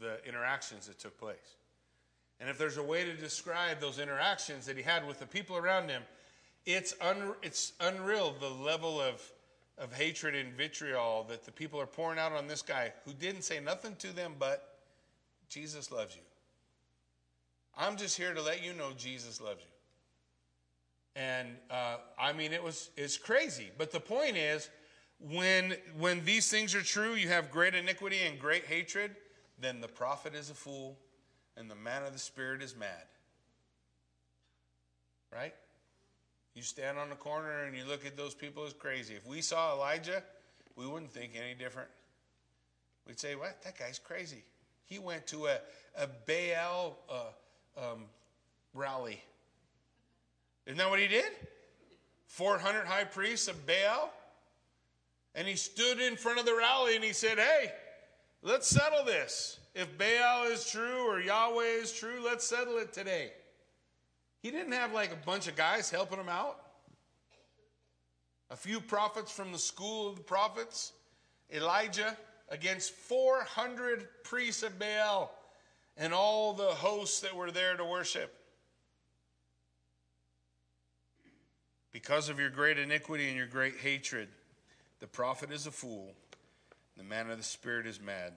the 0.00 0.18
interactions 0.26 0.88
that 0.88 0.98
took 0.98 1.16
place. 1.20 1.54
And 2.40 2.50
if 2.50 2.58
there's 2.58 2.78
a 2.78 2.82
way 2.82 3.04
to 3.04 3.14
describe 3.14 3.80
those 3.80 4.00
interactions 4.00 4.66
that 4.66 4.76
he 4.76 4.82
had 4.82 5.06
with 5.06 5.20
the 5.20 5.26
people 5.26 5.56
around 5.56 5.88
him, 5.88 6.02
it's, 6.66 6.94
un, 7.00 7.34
it's 7.42 7.74
unreal 7.80 8.34
the 8.40 8.50
level 8.50 9.00
of 9.00 9.22
of 9.82 9.92
hatred 9.92 10.34
and 10.34 10.52
vitriol 10.54 11.24
that 11.28 11.44
the 11.44 11.50
people 11.50 11.80
are 11.80 11.86
pouring 11.86 12.18
out 12.18 12.32
on 12.32 12.46
this 12.46 12.62
guy 12.62 12.92
who 13.04 13.12
didn't 13.12 13.42
say 13.42 13.58
nothing 13.58 13.96
to 13.96 14.14
them 14.14 14.34
but 14.38 14.78
Jesus 15.48 15.90
loves 15.90 16.14
you. 16.14 16.22
I'm 17.76 17.96
just 17.96 18.16
here 18.16 18.32
to 18.32 18.40
let 18.40 18.64
you 18.64 18.74
know 18.74 18.92
Jesus 18.96 19.40
loves 19.40 19.60
you. 19.60 21.20
And 21.20 21.48
uh, 21.70 21.96
I 22.18 22.32
mean, 22.32 22.52
it 22.52 22.62
was 22.62 22.90
it's 22.96 23.18
crazy. 23.18 23.70
But 23.76 23.90
the 23.90 24.00
point 24.00 24.36
is, 24.36 24.70
when 25.18 25.74
when 25.98 26.24
these 26.24 26.50
things 26.50 26.74
are 26.74 26.82
true, 26.82 27.14
you 27.14 27.28
have 27.28 27.50
great 27.50 27.74
iniquity 27.74 28.18
and 28.26 28.38
great 28.38 28.64
hatred. 28.64 29.16
Then 29.60 29.80
the 29.80 29.88
prophet 29.88 30.34
is 30.34 30.48
a 30.48 30.54
fool, 30.54 30.96
and 31.56 31.70
the 31.70 31.74
man 31.74 32.02
of 32.02 32.12
the 32.12 32.18
spirit 32.18 32.62
is 32.62 32.76
mad. 32.76 33.04
Right? 35.30 35.54
You 36.54 36.62
stand 36.62 36.98
on 36.98 37.08
the 37.08 37.16
corner 37.16 37.64
and 37.64 37.76
you 37.76 37.84
look 37.84 38.04
at 38.04 38.16
those 38.16 38.34
people 38.34 38.64
as 38.66 38.72
crazy. 38.72 39.14
If 39.14 39.26
we 39.26 39.40
saw 39.40 39.74
Elijah, 39.74 40.22
we 40.76 40.86
wouldn't 40.86 41.10
think 41.10 41.32
any 41.36 41.54
different. 41.54 41.88
We'd 43.06 43.18
say, 43.18 43.34
what? 43.34 43.62
That 43.64 43.78
guy's 43.78 43.98
crazy. 43.98 44.44
He 44.84 44.98
went 44.98 45.26
to 45.28 45.46
a, 45.46 45.58
a 45.98 46.06
Baal 46.26 46.98
uh, 47.10 47.92
um, 47.92 48.04
rally. 48.74 49.22
Isn't 50.66 50.78
that 50.78 50.90
what 50.90 50.98
he 50.98 51.08
did? 51.08 51.32
400 52.26 52.84
high 52.84 53.04
priests 53.04 53.48
of 53.48 53.66
Baal. 53.66 54.12
And 55.34 55.48
he 55.48 55.54
stood 55.54 56.00
in 56.00 56.16
front 56.16 56.38
of 56.38 56.44
the 56.44 56.54
rally 56.54 56.94
and 56.94 57.04
he 57.04 57.12
said, 57.12 57.38
Hey, 57.38 57.72
let's 58.42 58.68
settle 58.68 59.04
this. 59.04 59.58
If 59.74 59.96
Baal 59.96 60.44
is 60.44 60.70
true 60.70 61.08
or 61.08 61.20
Yahweh 61.20 61.80
is 61.80 61.92
true, 61.92 62.22
let's 62.22 62.46
settle 62.46 62.76
it 62.76 62.92
today. 62.92 63.32
He 64.42 64.50
didn't 64.50 64.72
have 64.72 64.92
like 64.92 65.12
a 65.12 65.26
bunch 65.26 65.46
of 65.46 65.54
guys 65.54 65.88
helping 65.88 66.18
him 66.18 66.28
out. 66.28 66.60
A 68.50 68.56
few 68.56 68.80
prophets 68.80 69.30
from 69.30 69.52
the 69.52 69.58
school 69.58 70.10
of 70.10 70.16
the 70.16 70.22
prophets, 70.22 70.92
Elijah 71.50 72.16
against 72.50 72.92
400 72.92 74.06
priests 74.24 74.62
of 74.62 74.78
Baal 74.78 75.32
and 75.96 76.12
all 76.12 76.52
the 76.52 76.64
hosts 76.64 77.20
that 77.20 77.34
were 77.34 77.50
there 77.52 77.76
to 77.76 77.84
worship. 77.84 78.34
Because 81.92 82.28
of 82.28 82.40
your 82.40 82.50
great 82.50 82.78
iniquity 82.78 83.28
and 83.28 83.36
your 83.36 83.46
great 83.46 83.76
hatred, 83.76 84.28
the 84.98 85.06
prophet 85.06 85.52
is 85.52 85.66
a 85.66 85.70
fool, 85.70 86.14
the 86.96 87.04
man 87.04 87.30
of 87.30 87.38
the 87.38 87.44
Spirit 87.44 87.86
is 87.86 88.00
mad. 88.00 88.32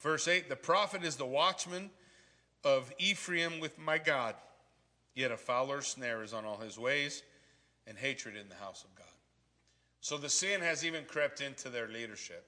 Verse 0.00 0.28
8 0.28 0.48
The 0.48 0.56
prophet 0.56 1.02
is 1.02 1.16
the 1.16 1.26
watchman 1.26 1.90
of 2.62 2.92
Ephraim 2.98 3.60
with 3.60 3.78
my 3.78 3.98
God. 3.98 4.34
Yet 5.20 5.32
a 5.32 5.36
fowler 5.36 5.82
snare 5.82 6.22
is 6.22 6.32
on 6.32 6.46
all 6.46 6.56
his 6.56 6.78
ways, 6.78 7.22
and 7.86 7.98
hatred 7.98 8.36
in 8.36 8.48
the 8.48 8.54
house 8.54 8.84
of 8.84 8.94
God. 8.94 9.04
So 10.00 10.16
the 10.16 10.30
sin 10.30 10.62
has 10.62 10.82
even 10.82 11.04
crept 11.04 11.42
into 11.42 11.68
their 11.68 11.88
leadership. 11.88 12.46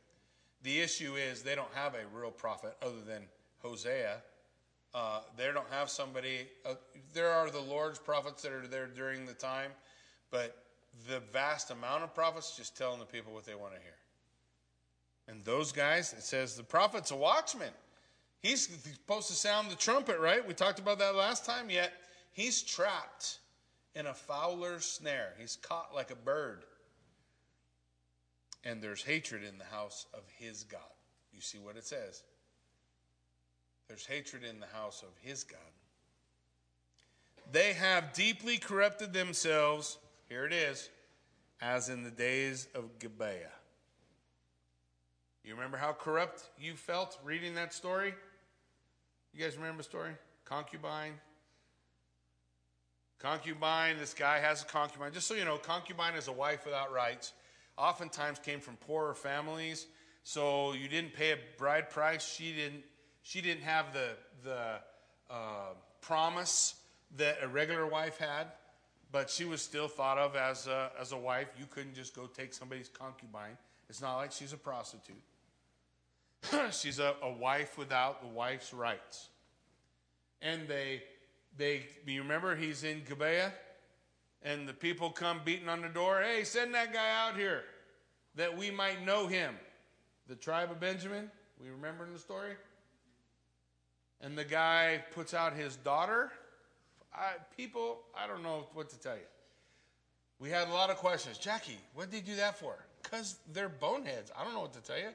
The 0.62 0.80
issue 0.80 1.16
is 1.16 1.42
they 1.42 1.54
don't 1.54 1.74
have 1.74 1.94
a 1.94 2.18
real 2.18 2.30
prophet 2.30 2.74
other 2.80 3.02
than 3.06 3.24
Hosea. 3.58 4.22
Uh, 4.94 5.20
they 5.36 5.52
don't 5.52 5.68
have 5.70 5.90
somebody. 5.90 6.48
Uh, 6.64 6.76
there 7.12 7.28
are 7.30 7.50
the 7.50 7.60
Lord's 7.60 7.98
prophets 7.98 8.40
that 8.40 8.52
are 8.52 8.66
there 8.66 8.86
during 8.86 9.26
the 9.26 9.34
time, 9.34 9.72
but 10.30 10.56
the 11.10 11.20
vast 11.30 11.70
amount 11.70 12.04
of 12.04 12.14
prophets 12.14 12.56
just 12.56 12.74
telling 12.74 13.00
the 13.00 13.04
people 13.04 13.34
what 13.34 13.44
they 13.44 13.54
want 13.54 13.74
to 13.74 13.80
hear. 13.80 13.98
And 15.28 15.44
those 15.44 15.72
guys, 15.72 16.14
it 16.14 16.22
says 16.22 16.56
the 16.56 16.62
prophet's 16.62 17.10
a 17.10 17.16
watchman. 17.16 17.74
He's 18.40 18.66
supposed 18.66 19.28
to 19.28 19.34
sound 19.34 19.70
the 19.70 19.76
trumpet, 19.76 20.18
right? 20.18 20.46
We 20.48 20.54
talked 20.54 20.78
about 20.78 20.98
that 21.00 21.14
last 21.14 21.44
time. 21.44 21.68
Yet 21.68 21.92
He's 22.32 22.62
trapped 22.62 23.38
in 23.94 24.06
a 24.06 24.14
fowler's 24.14 24.84
snare. 24.84 25.34
He's 25.38 25.56
caught 25.56 25.94
like 25.94 26.10
a 26.10 26.16
bird. 26.16 26.64
And 28.64 28.82
there's 28.82 29.02
hatred 29.02 29.42
in 29.44 29.58
the 29.58 29.64
house 29.64 30.06
of 30.14 30.22
his 30.38 30.64
God. 30.64 30.80
You 31.32 31.40
see 31.40 31.58
what 31.58 31.76
it 31.76 31.84
says? 31.84 32.22
There's 33.88 34.06
hatred 34.06 34.44
in 34.44 34.60
the 34.60 34.66
house 34.66 35.02
of 35.02 35.10
his 35.20 35.44
God. 35.44 35.58
They 37.50 37.74
have 37.74 38.12
deeply 38.12 38.56
corrupted 38.56 39.12
themselves. 39.12 39.98
Here 40.28 40.46
it 40.46 40.52
is, 40.52 40.88
as 41.60 41.88
in 41.88 42.02
the 42.02 42.10
days 42.10 42.68
of 42.74 42.98
Gibeah. 42.98 43.50
You 45.44 45.54
remember 45.54 45.76
how 45.76 45.92
corrupt 45.92 46.44
you 46.58 46.74
felt 46.74 47.18
reading 47.24 47.54
that 47.56 47.74
story? 47.74 48.14
You 49.34 49.44
guys 49.44 49.56
remember 49.56 49.78
the 49.78 49.88
story? 49.88 50.12
Concubine, 50.44 51.14
Concubine, 53.22 53.98
this 53.98 54.14
guy 54.14 54.40
has 54.40 54.62
a 54.62 54.66
concubine. 54.66 55.12
Just 55.12 55.28
so 55.28 55.34
you 55.34 55.44
know, 55.44 55.56
concubine 55.56 56.14
is 56.14 56.26
a 56.26 56.32
wife 56.32 56.64
without 56.64 56.92
rights. 56.92 57.32
oftentimes 57.78 58.40
came 58.40 58.58
from 58.58 58.76
poorer 58.76 59.14
families, 59.14 59.86
so 60.24 60.72
you 60.72 60.88
didn't 60.88 61.14
pay 61.14 61.30
a 61.30 61.38
bride 61.56 61.88
price. 61.88 62.26
She 62.26 62.52
didn't. 62.52 62.82
She 63.22 63.40
didn't 63.40 63.62
have 63.62 63.92
the 63.92 64.08
the 64.42 64.80
uh, 65.30 65.74
promise 66.00 66.74
that 67.16 67.38
a 67.42 67.48
regular 67.48 67.86
wife 67.86 68.18
had, 68.18 68.48
but 69.12 69.30
she 69.30 69.44
was 69.44 69.62
still 69.62 69.88
thought 69.88 70.18
of 70.18 70.34
as 70.34 70.66
a, 70.66 70.90
as 71.00 71.12
a 71.12 71.16
wife. 71.16 71.48
You 71.58 71.66
couldn't 71.66 71.94
just 71.94 72.16
go 72.16 72.26
take 72.26 72.52
somebody's 72.52 72.88
concubine. 72.88 73.56
It's 73.88 74.00
not 74.00 74.16
like 74.16 74.32
she's 74.32 74.52
a 74.52 74.56
prostitute. 74.56 75.22
she's 76.72 76.98
a, 76.98 77.14
a 77.22 77.30
wife 77.30 77.78
without 77.78 78.20
the 78.20 78.28
wife's 78.28 78.74
rights. 78.74 79.28
And 80.40 80.66
they, 80.66 81.02
they, 81.56 81.86
you 82.06 82.22
remember 82.22 82.56
he's 82.56 82.84
in 82.84 83.02
Gibeah? 83.08 83.52
And 84.42 84.68
the 84.68 84.72
people 84.72 85.10
come 85.10 85.40
beating 85.44 85.68
on 85.68 85.82
the 85.82 85.88
door. 85.88 86.20
Hey, 86.20 86.42
send 86.44 86.74
that 86.74 86.92
guy 86.92 87.10
out 87.26 87.36
here 87.36 87.62
that 88.34 88.56
we 88.56 88.70
might 88.70 89.04
know 89.04 89.26
him. 89.26 89.54
The 90.28 90.34
tribe 90.34 90.70
of 90.70 90.80
Benjamin, 90.80 91.30
we 91.62 91.70
remember 91.70 92.04
in 92.04 92.12
the 92.12 92.18
story? 92.18 92.54
And 94.20 94.36
the 94.36 94.44
guy 94.44 95.04
puts 95.14 95.34
out 95.34 95.52
his 95.54 95.76
daughter. 95.76 96.32
I, 97.14 97.32
people, 97.56 98.00
I 98.16 98.26
don't 98.26 98.42
know 98.42 98.66
what 98.74 98.88
to 98.90 98.98
tell 98.98 99.16
you. 99.16 99.22
We 100.38 100.50
had 100.50 100.68
a 100.68 100.72
lot 100.72 100.90
of 100.90 100.96
questions. 100.96 101.38
Jackie, 101.38 101.78
what 101.94 102.10
did 102.10 102.24
he 102.24 102.32
do 102.32 102.36
that 102.36 102.58
for? 102.58 102.74
Because 103.02 103.36
they're 103.52 103.68
boneheads. 103.68 104.32
I 104.36 104.44
don't 104.44 104.54
know 104.54 104.60
what 104.60 104.72
to 104.72 104.80
tell 104.80 104.98
you. 104.98 105.10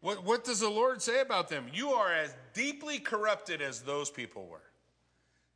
What, 0.00 0.24
what 0.24 0.44
does 0.44 0.60
the 0.60 0.70
Lord 0.70 1.02
say 1.02 1.20
about 1.20 1.48
them? 1.48 1.66
You 1.72 1.90
are 1.90 2.12
as 2.12 2.34
deeply 2.54 2.98
corrupted 2.98 3.60
as 3.60 3.82
those 3.82 4.10
people 4.10 4.46
were. 4.46 4.62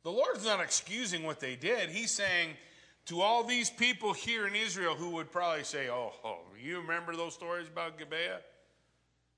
The 0.03 0.11
Lord's 0.11 0.45
not 0.45 0.59
excusing 0.59 1.23
what 1.23 1.39
they 1.39 1.55
did. 1.55 1.89
He's 1.89 2.11
saying 2.11 2.51
to 3.07 3.21
all 3.21 3.43
these 3.43 3.71
people 3.71 4.13
here 4.13 4.45
in 4.45 4.55
Israel 4.55 4.93
who 4.93 5.11
would 5.11 5.31
probably 5.31 5.63
say, 5.63 5.89
Oh, 5.89 6.13
oh 6.23 6.39
you 6.61 6.79
remember 6.79 7.15
those 7.15 7.33
stories 7.33 7.67
about 7.67 7.97
Gibeah? 7.97 8.41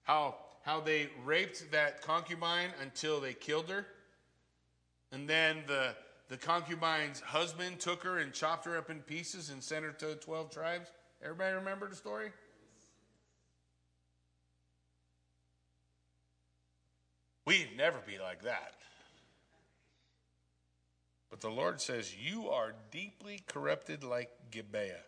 How, 0.03 0.35
how 0.63 0.81
they 0.81 1.09
raped 1.25 1.71
that 1.71 2.01
concubine 2.01 2.69
until 2.81 3.21
they 3.21 3.33
killed 3.33 3.69
her? 3.69 3.85
And 5.13 5.27
then 5.27 5.63
the, 5.67 5.95
the 6.27 6.35
concubine's 6.35 7.21
husband 7.21 7.79
took 7.79 8.03
her 8.03 8.17
and 8.17 8.33
chopped 8.33 8.65
her 8.65 8.77
up 8.77 8.89
in 8.89 8.99
pieces 8.99 9.49
and 9.49 9.63
sent 9.63 9.85
her 9.85 9.91
to 9.91 10.07
the 10.07 10.15
12 10.15 10.51
tribes? 10.51 10.91
Everybody 11.23 11.55
remember 11.55 11.89
the 11.89 11.95
story? 11.95 12.31
We'd 17.47 17.77
never 17.77 17.99
be 18.05 18.19
like 18.19 18.43
that. 18.43 18.73
But 21.29 21.39
the 21.39 21.49
Lord 21.49 21.79
says, 21.79 22.13
You 22.13 22.49
are 22.49 22.73
deeply 22.91 23.41
corrupted 23.47 24.03
like 24.03 24.29
Gibeah. 24.51 24.99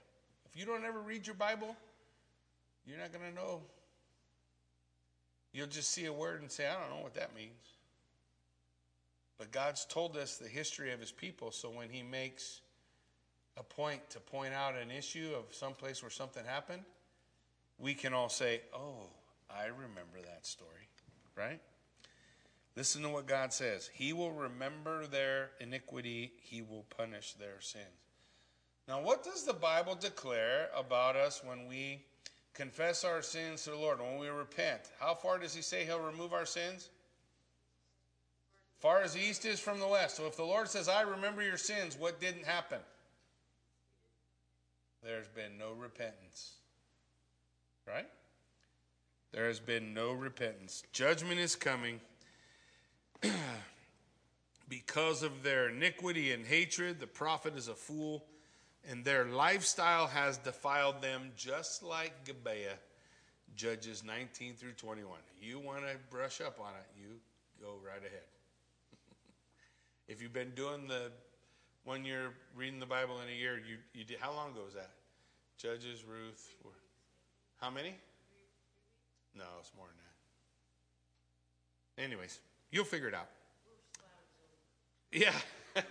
If 0.46 0.58
you 0.58 0.66
don't 0.66 0.86
ever 0.86 1.02
read 1.02 1.28
your 1.28 1.36
Bible, 1.36 1.76
you're 2.88 2.98
not 2.98 3.12
going 3.12 3.30
to 3.30 3.36
know. 3.36 3.60
You'll 5.52 5.68
just 5.68 5.92
see 5.92 6.06
a 6.06 6.14
word 6.14 6.40
and 6.40 6.50
say, 6.50 6.66
I 6.66 6.80
don't 6.80 6.96
know 6.96 7.04
what 7.04 7.14
that 7.16 7.36
means. 7.36 7.76
But 9.38 9.52
God's 9.52 9.84
told 9.84 10.16
us 10.16 10.38
the 10.38 10.48
history 10.48 10.94
of 10.94 11.02
his 11.02 11.12
people, 11.12 11.52
so 11.52 11.70
when 11.70 11.90
he 11.90 12.04
makes 12.04 12.62
a 13.58 13.64
point 13.64 14.10
to 14.12 14.20
point 14.22 14.54
out 14.54 14.76
an 14.78 14.92
issue 14.92 15.32
of 15.38 15.54
some 15.54 15.74
place 15.74 16.02
where 16.02 16.10
something 16.10 16.46
happened, 16.46 16.84
we 17.78 17.94
can 17.94 18.14
all 18.14 18.30
say, 18.30 18.62
Oh, 18.74 19.08
I 19.50 19.66
remember 19.66 20.22
that 20.24 20.46
story, 20.46 20.88
right? 21.36 21.60
Listen 22.76 23.02
to 23.02 23.10
what 23.10 23.28
God 23.28 23.52
says. 23.52 23.90
He 23.94 24.14
will 24.14 24.32
remember 24.32 25.06
their 25.08 25.52
iniquity, 25.60 26.34
He 26.42 26.62
will 26.62 26.86
punish 26.96 27.34
their 27.34 27.60
sins. 27.60 27.86
Now, 28.88 29.02
what 29.02 29.24
does 29.24 29.44
the 29.44 29.54
Bible 29.54 29.96
declare 29.96 30.70
about 30.76 31.16
us 31.16 31.42
when 31.44 31.68
we 31.68 32.04
confess 32.54 33.04
our 33.04 33.22
sins 33.22 33.64
to 33.64 33.72
the 33.72 33.76
Lord, 33.76 34.00
when 34.00 34.18
we 34.18 34.30
repent? 34.30 34.82
How 35.00 35.14
far 35.14 35.38
does 35.38 35.54
He 35.54 35.62
say 35.62 35.86
He'll 35.86 36.00
remove 36.00 36.34
our 36.34 36.46
sins? 36.46 36.90
Far 38.80 39.02
as 39.02 39.14
the 39.14 39.20
east 39.20 39.46
is 39.46 39.60
from 39.60 39.80
the 39.80 39.88
west. 39.88 40.16
So 40.16 40.26
if 40.26 40.38
the 40.38 40.44
Lord 40.44 40.70
says, 40.70 40.88
I 40.88 41.02
remember 41.02 41.44
your 41.44 41.58
sins, 41.58 41.98
what 42.00 42.22
didn't 42.22 42.46
happen? 42.46 42.80
There's 45.04 45.28
been 45.28 45.58
no 45.58 45.74
repentance. 45.74 46.54
Right? 47.86 48.08
There 49.34 49.48
has 49.48 49.60
been 49.60 49.94
no 49.94 50.14
repentance. 50.14 50.84
Judgment 50.94 51.40
is 51.40 51.56
coming. 51.56 52.00
because 54.70 55.24
of 55.24 55.44
their 55.44 55.70
iniquity 55.70 56.32
and 56.32 56.46
hatred, 56.46 57.00
the 57.00 57.08
prophet 57.08 57.56
is 57.58 57.68
a 57.68 57.74
fool, 57.74 58.26
and 58.90 59.04
their 59.04 59.26
lifestyle 59.26 60.08
has 60.08 60.38
defiled 60.38 61.02
them 61.02 61.32
just 61.36 61.84
like 61.84 62.26
Gibeah, 62.26 62.78
Judges 63.56 64.04
19 64.04 64.54
through 64.56 64.74
21. 64.74 65.18
You 65.42 65.60
want 65.60 65.82
to 65.82 65.96
brush 66.10 66.42
up 66.42 66.60
on 66.60 66.70
it, 66.70 67.02
you 67.02 67.20
go 67.62 67.74
right 67.86 67.98
ahead. 67.98 68.24
if 70.08 70.22
you've 70.22 70.34
been 70.34 70.52
doing 70.56 70.88
the 70.88 71.12
when 71.86 72.06
you're 72.06 72.34
reading 72.56 72.80
the 72.80 72.86
Bible 72.86 73.20
in 73.22 73.34
a 73.34 73.36
year, 73.36 73.58
you, 73.58 73.78
you 73.94 74.04
did, 74.06 74.20
how 74.20 74.32
long 74.32 74.52
ago 74.52 74.62
was 74.66 74.76
that? 74.76 74.92
Judges, 75.58 76.04
Ruth, 76.06 76.56
how 77.60 77.70
many? 77.70 77.96
No, 79.36 79.46
it's 79.60 79.72
more 79.76 79.88
than 79.88 79.96
that. 81.98 82.04
Anyways. 82.04 82.40
You'll 82.72 82.86
figure 82.86 83.08
it 83.08 83.14
out. 83.14 83.30
Yeah. 85.12 85.34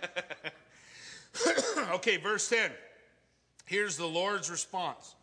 okay, 1.91 2.17
verse 2.17 2.47
10. 2.49 2.71
Here's 3.65 3.97
the 3.97 4.07
Lord's 4.07 4.49
response. 4.49 5.15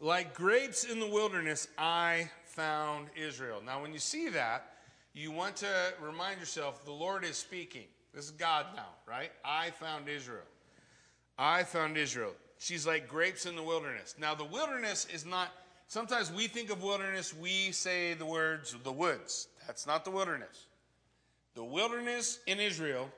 Like 0.00 0.34
grapes 0.34 0.84
in 0.84 1.00
the 1.00 1.06
wilderness, 1.06 1.68
I 1.76 2.30
found 2.44 3.08
Israel. 3.16 3.60
Now, 3.64 3.82
when 3.82 3.92
you 3.92 3.98
see 3.98 4.28
that, 4.30 4.70
you 5.12 5.32
want 5.32 5.56
to 5.56 5.92
remind 6.00 6.38
yourself 6.38 6.84
the 6.84 6.92
Lord 6.92 7.24
is 7.24 7.36
speaking. 7.36 7.86
This 8.14 8.26
is 8.26 8.30
God 8.30 8.66
now, 8.76 8.88
right? 9.06 9.32
I 9.44 9.70
found 9.70 10.08
Israel. 10.08 10.46
I 11.36 11.64
found 11.64 11.96
Israel. 11.96 12.32
She's 12.58 12.86
like 12.86 13.08
grapes 13.08 13.46
in 13.46 13.56
the 13.56 13.62
wilderness. 13.62 14.14
Now, 14.18 14.34
the 14.34 14.44
wilderness 14.44 15.06
is 15.12 15.26
not, 15.26 15.52
sometimes 15.88 16.32
we 16.32 16.46
think 16.46 16.70
of 16.70 16.82
wilderness, 16.82 17.34
we 17.34 17.72
say 17.72 18.14
the 18.14 18.26
words 18.26 18.74
the 18.84 18.92
woods. 18.92 19.48
That's 19.68 19.86
not 19.86 20.04
the 20.06 20.10
wilderness. 20.10 20.64
The 21.54 21.62
wilderness 21.62 22.40
in 22.46 22.58
Israel 22.58 23.10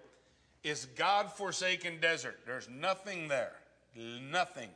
is 0.64 0.86
God 0.96 1.32
forsaken 1.32 2.00
desert. 2.00 2.40
There's 2.44 2.68
nothing 2.68 3.28
there. 3.28 3.52
Nothing. 3.96 4.68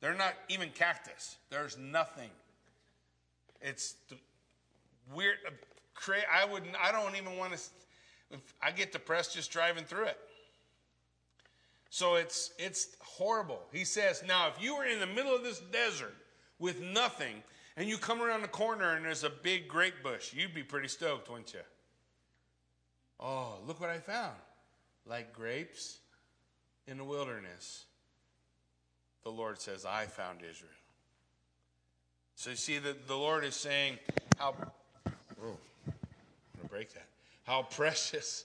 They're 0.00 0.14
not 0.14 0.34
even 0.48 0.70
cactus. 0.70 1.36
There's 1.50 1.76
nothing. 1.76 2.30
It's 3.60 3.96
weird. 5.12 5.38
Uh, 5.46 6.12
I 6.32 6.44
wouldn't. 6.44 6.74
I 6.80 6.92
don't 6.92 7.16
even 7.16 7.36
want 7.36 7.52
to. 7.52 8.38
I 8.62 8.70
get 8.70 8.92
depressed 8.92 9.34
just 9.34 9.50
driving 9.50 9.84
through 9.84 10.04
it. 10.04 10.18
So 11.90 12.14
it's 12.14 12.52
it's 12.58 12.96
horrible. 13.00 13.60
He 13.72 13.84
says, 13.84 14.22
now 14.26 14.48
if 14.48 14.62
you 14.62 14.76
were 14.76 14.84
in 14.84 15.00
the 15.00 15.06
middle 15.06 15.34
of 15.34 15.42
this 15.42 15.60
desert 15.72 16.14
with 16.60 16.80
nothing, 16.80 17.42
and 17.76 17.88
you 17.88 17.98
come 17.98 18.22
around 18.22 18.42
the 18.42 18.48
corner 18.48 18.94
and 18.94 19.04
there's 19.04 19.24
a 19.24 19.30
big 19.30 19.68
grape 19.68 20.02
bush, 20.02 20.34
you'd 20.34 20.54
be 20.54 20.62
pretty 20.62 20.88
stoked, 20.88 21.30
wouldn't 21.30 21.52
you? 21.54 21.60
Oh, 23.18 23.54
look 23.66 23.80
what 23.80 23.90
I 23.90 23.98
found. 23.98 24.36
Like 25.06 25.32
grapes 25.32 25.98
in 26.86 26.98
the 26.98 27.04
wilderness, 27.04 27.84
the 29.22 29.30
Lord 29.30 29.60
says, 29.60 29.84
I 29.84 30.06
found 30.06 30.40
Israel. 30.48 30.70
So 32.34 32.50
you 32.50 32.56
see 32.56 32.78
that 32.78 33.06
the 33.06 33.16
Lord 33.16 33.44
is 33.44 33.54
saying 33.54 33.98
how, 34.38 34.54
oh, 35.42 35.56
I'm 35.86 35.92
to 36.60 36.68
break 36.68 36.92
that, 36.94 37.06
how 37.44 37.62
precious 37.62 38.44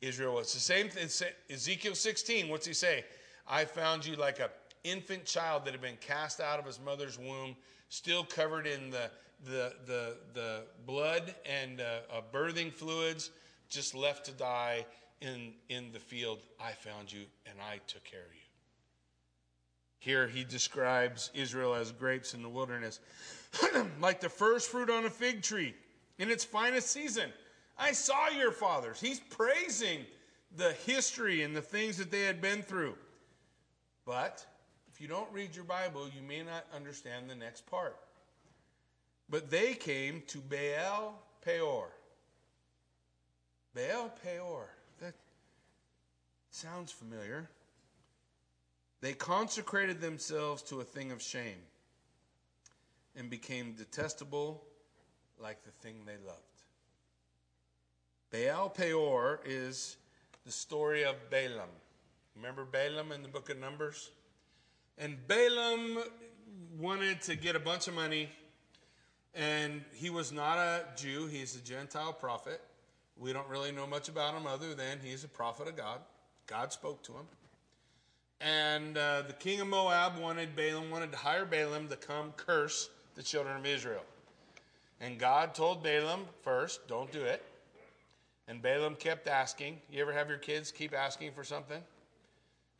Israel 0.00 0.34
was. 0.34 0.52
The 0.52 0.60
same 0.60 0.88
thing, 0.88 1.08
Ezekiel 1.48 1.94
16, 1.94 2.48
what's 2.48 2.66
he 2.66 2.72
say? 2.72 3.04
I 3.48 3.64
found 3.64 4.04
you 4.06 4.16
like 4.16 4.40
a 4.40 4.50
infant 4.82 5.24
child 5.24 5.64
that 5.64 5.72
had 5.72 5.80
been 5.80 5.98
cast 6.00 6.40
out 6.40 6.58
of 6.58 6.64
his 6.64 6.80
mother's 6.84 7.18
womb, 7.18 7.54
still 7.90 8.24
covered 8.24 8.66
in 8.66 8.90
the, 8.90 9.10
the, 9.44 9.74
the, 9.86 10.16
the 10.32 10.62
blood 10.86 11.34
and 11.44 11.80
uh, 11.80 11.98
uh, 12.10 12.20
birthing 12.32 12.72
fluids, 12.72 13.30
just 13.68 13.94
left 13.94 14.24
to 14.24 14.32
die 14.32 14.86
in, 15.20 15.52
in 15.68 15.92
the 15.92 15.98
field, 15.98 16.38
I 16.58 16.72
found 16.72 17.12
you 17.12 17.24
and 17.44 17.58
I 17.60 17.78
took 17.86 18.04
care 18.04 18.20
of 18.20 18.32
you. 18.32 18.40
Here 19.98 20.26
he 20.26 20.44
describes 20.44 21.30
Israel 21.34 21.74
as 21.74 21.92
grapes 21.92 22.32
in 22.32 22.42
the 22.42 22.48
wilderness, 22.48 23.00
like 24.00 24.20
the 24.20 24.30
first 24.30 24.70
fruit 24.70 24.88
on 24.88 25.04
a 25.04 25.10
fig 25.10 25.42
tree 25.42 25.74
in 26.18 26.30
its 26.30 26.42
finest 26.42 26.88
season. 26.88 27.30
I 27.78 27.92
saw 27.92 28.28
your 28.28 28.52
fathers. 28.52 28.98
He's 28.98 29.20
praising 29.20 30.06
the 30.56 30.72
history 30.86 31.42
and 31.42 31.54
the 31.54 31.60
things 31.60 31.98
that 31.98 32.10
they 32.10 32.22
had 32.22 32.40
been 32.40 32.62
through. 32.62 32.94
But 34.06 34.44
if 35.00 35.08
you 35.08 35.08
don't 35.08 35.32
read 35.32 35.56
your 35.56 35.64
Bible, 35.64 36.10
you 36.14 36.20
may 36.20 36.42
not 36.42 36.66
understand 36.76 37.30
the 37.30 37.34
next 37.34 37.64
part. 37.64 37.96
But 39.30 39.50
they 39.50 39.72
came 39.72 40.22
to 40.26 40.38
Baal 40.40 41.14
Peor 41.42 41.88
Baal 43.74 44.12
Peor. 44.22 44.68
That 45.00 45.14
sounds 46.50 46.92
familiar. 46.92 47.48
They 49.00 49.14
consecrated 49.14 50.02
themselves 50.02 50.60
to 50.64 50.80
a 50.80 50.84
thing 50.84 51.12
of 51.12 51.22
shame 51.22 51.62
and 53.16 53.30
became 53.30 53.72
detestable 53.72 54.62
like 55.40 55.64
the 55.64 55.70
thing 55.70 55.94
they 56.04 56.18
loved. 56.26 56.40
Baal 58.30 58.68
Peor 58.68 59.40
is 59.46 59.96
the 60.44 60.52
story 60.52 61.04
of 61.04 61.14
Balaam. 61.30 61.70
Remember 62.36 62.66
Balaam 62.66 63.12
in 63.12 63.22
the 63.22 63.28
book 63.28 63.48
of 63.48 63.58
Numbers? 63.58 64.10
And 65.00 65.16
Balaam 65.26 65.96
wanted 66.78 67.22
to 67.22 67.34
get 67.34 67.56
a 67.56 67.58
bunch 67.58 67.88
of 67.88 67.94
money, 67.94 68.28
and 69.34 69.82
he 69.94 70.10
was 70.10 70.30
not 70.30 70.58
a 70.58 70.84
Jew, 70.94 71.26
he's 71.26 71.56
a 71.56 71.60
Gentile 71.60 72.12
prophet. 72.12 72.60
We 73.16 73.32
don't 73.32 73.48
really 73.48 73.72
know 73.72 73.86
much 73.86 74.10
about 74.10 74.34
him 74.34 74.46
other 74.46 74.74
than 74.74 74.98
he's 75.02 75.24
a 75.24 75.28
prophet 75.28 75.68
of 75.68 75.76
God. 75.76 76.00
God 76.46 76.70
spoke 76.70 77.02
to 77.04 77.12
him. 77.12 77.24
And 78.42 78.98
uh, 78.98 79.22
the 79.26 79.32
king 79.32 79.62
of 79.62 79.68
Moab 79.68 80.18
wanted 80.18 80.54
Balaam, 80.54 80.90
wanted 80.90 81.12
to 81.12 81.18
hire 81.18 81.46
Balaam 81.46 81.88
to 81.88 81.96
come 81.96 82.32
curse 82.36 82.90
the 83.14 83.22
children 83.22 83.56
of 83.56 83.64
Israel. 83.64 84.04
And 85.00 85.18
God 85.18 85.54
told 85.54 85.82
Balaam 85.82 86.26
first, 86.42 86.86
don't 86.88 87.10
do 87.10 87.22
it. 87.22 87.42
And 88.48 88.60
Balaam 88.60 88.96
kept 88.96 89.28
asking. 89.28 89.78
You 89.90 90.02
ever 90.02 90.12
have 90.12 90.28
your 90.28 90.38
kids 90.38 90.70
keep 90.70 90.94
asking 90.94 91.32
for 91.32 91.42
something? 91.42 91.82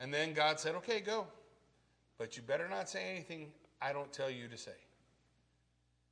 And 0.01 0.13
then 0.13 0.35
God 0.35 0.61
said, 0.61 0.75
okay, 0.75 1.01
go. 1.01 1.27
But 2.21 2.37
you 2.37 2.43
better 2.43 2.69
not 2.69 2.91
say 2.91 3.11
anything 3.11 3.47
I 3.81 3.95
don't 3.95 4.13
tell 4.13 4.29
you 4.29 4.47
to 4.49 4.59
say. 4.59 4.77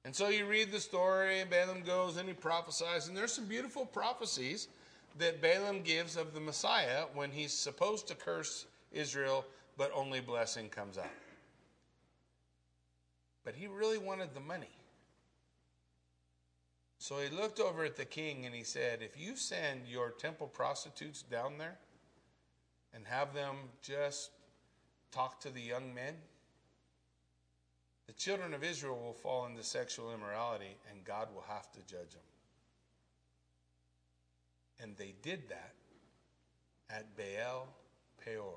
And 0.07 0.17
so 0.17 0.29
you 0.29 0.47
read 0.47 0.73
the 0.73 0.81
story, 0.81 1.41
and 1.41 1.51
Balaam 1.51 1.83
goes 1.83 2.17
and 2.17 2.27
he 2.27 2.33
prophesies, 2.33 3.09
and 3.09 3.17
there's 3.17 3.35
some 3.35 3.45
beautiful 3.45 3.85
prophecies 3.85 4.69
that 5.19 5.43
Balaam 5.43 5.83
gives 5.83 6.17
of 6.17 6.33
the 6.33 6.41
Messiah 6.41 7.05
when 7.13 7.31
he's 7.31 7.53
supposed 7.53 8.09
to 8.09 8.15
curse 8.15 8.65
Israel, 8.91 9.45
but 9.77 9.93
only 9.95 10.21
blessing 10.21 10.71
comes 10.71 10.97
out. 10.97 11.11
But 13.45 13.55
he 13.55 13.67
really 13.67 13.99
wanted 13.99 14.33
the 14.33 14.41
money. 14.41 14.71
So 16.97 17.17
he 17.19 17.29
looked 17.37 17.61
over 17.61 17.85
at 17.85 17.97
the 17.97 18.07
king 18.07 18.47
and 18.47 18.55
he 18.55 18.65
said, 18.65 19.03
If 19.03 19.21
you 19.21 19.37
send 19.37 19.83
your 19.87 20.09
temple 20.09 20.47
prostitutes 20.47 21.21
down 21.21 21.59
there 21.59 21.77
and 22.95 23.07
have 23.07 23.35
them 23.35 23.57
just 23.83 24.31
talk 25.11 25.41
to 25.41 25.51
the 25.51 25.61
young 25.61 25.95
men, 25.95 26.15
the 28.07 28.13
children 28.15 28.55
of 28.55 28.65
Israel 28.65 28.99
will 28.99 29.13
fall 29.13 29.47
into 29.47 29.63
sexual 29.63 30.13
immorality 30.13 30.77
and 30.91 31.05
God 31.05 31.29
will 31.35 31.45
have 31.49 31.71
to 31.73 31.79
judge 31.81 32.13
them. 32.13 32.23
And 34.81 34.97
they 34.97 35.15
did 35.23 35.49
that 35.49 35.75
at 36.91 37.17
Baal 37.17 37.69
Peor. 38.25 38.55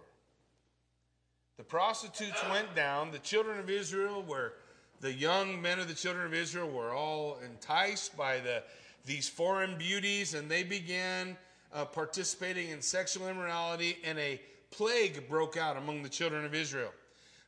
The 1.58 1.64
prostitutes 1.64 2.42
went 2.50 2.76
down. 2.76 3.12
The 3.12 3.20
children 3.20 3.60
of 3.60 3.70
Israel 3.70 4.24
were, 4.24 4.54
the 5.00 5.14
young 5.14 5.62
men 5.62 5.80
of 5.80 5.88
the 5.88 5.94
children 5.94 6.26
of 6.26 6.34
Israel 6.34 6.70
were 6.70 6.94
all 6.94 7.38
enticed 7.44 8.16
by 8.16 8.40
the, 8.40 8.64
these 9.06 9.28
foreign 9.28 9.78
beauties, 9.78 10.34
and 10.34 10.50
they 10.50 10.64
began 10.64 11.36
uh, 11.74 11.86
participating 11.86 12.70
in 12.70 12.82
sexual 12.82 13.28
immorality, 13.28 13.98
and 14.04 14.18
a 14.18 14.40
plague 14.72 15.28
broke 15.30 15.58
out 15.58 15.78
among 15.78 16.02
the 16.02 16.10
children 16.10 16.46
of 16.46 16.56
Israel. 16.56 16.92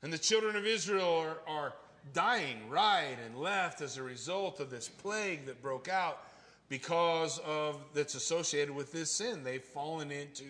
And 0.01 0.11
the 0.11 0.17
children 0.17 0.55
of 0.55 0.65
Israel 0.65 1.25
are, 1.25 1.37
are 1.47 1.73
dying 2.13 2.69
right 2.69 3.15
and 3.25 3.37
left 3.37 3.81
as 3.81 3.97
a 3.97 4.03
result 4.03 4.59
of 4.59 4.69
this 4.69 4.89
plague 4.89 5.45
that 5.45 5.61
broke 5.61 5.87
out 5.87 6.19
because 6.69 7.39
of 7.39 7.79
that's 7.93 8.15
associated 8.15 8.75
with 8.75 8.91
this 8.91 9.09
sin. 9.09 9.43
They've 9.43 9.63
fallen 9.63 10.11
into 10.11 10.43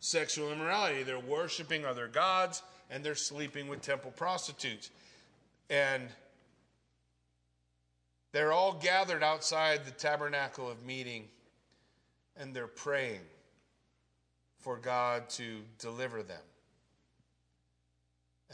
sexual 0.00 0.52
immorality. 0.52 1.02
They're 1.02 1.18
worshiping 1.18 1.84
other 1.84 2.06
gods 2.06 2.62
and 2.90 3.02
they're 3.02 3.14
sleeping 3.14 3.68
with 3.68 3.80
temple 3.80 4.12
prostitutes. 4.14 4.90
And 5.70 6.02
they're 8.32 8.52
all 8.52 8.74
gathered 8.74 9.22
outside 9.22 9.84
the 9.84 9.90
tabernacle 9.92 10.70
of 10.70 10.84
meeting 10.84 11.28
and 12.36 12.54
they're 12.54 12.66
praying 12.66 13.20
for 14.60 14.76
God 14.76 15.28
to 15.30 15.60
deliver 15.78 16.22
them. 16.22 16.42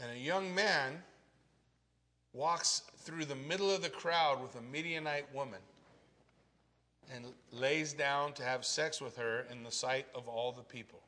And 0.01 0.11
a 0.11 0.19
young 0.19 0.53
man 0.53 1.03
walks 2.33 2.83
through 2.97 3.25
the 3.25 3.35
middle 3.35 3.71
of 3.71 3.81
the 3.81 3.89
crowd 3.89 4.41
with 4.41 4.55
a 4.55 4.61
Midianite 4.61 5.33
woman 5.33 5.59
and 7.13 7.25
lays 7.51 7.93
down 7.93 8.33
to 8.33 8.43
have 8.43 8.65
sex 8.65 9.01
with 9.01 9.17
her 9.17 9.45
in 9.51 9.63
the 9.63 9.71
sight 9.71 10.05
of 10.13 10.27
all 10.27 10.51
the 10.51 10.61
people. 10.61 10.99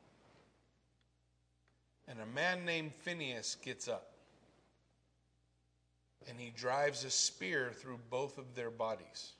And 2.08 2.18
a 2.20 2.26
man 2.26 2.64
named 2.64 2.92
Phineas 2.94 3.56
gets 3.62 3.86
up 3.86 4.10
and 6.28 6.38
he 6.38 6.50
drives 6.50 7.04
a 7.04 7.10
spear 7.10 7.70
through 7.74 7.98
both 8.10 8.38
of 8.38 8.54
their 8.54 8.70
bodies. 8.70 9.32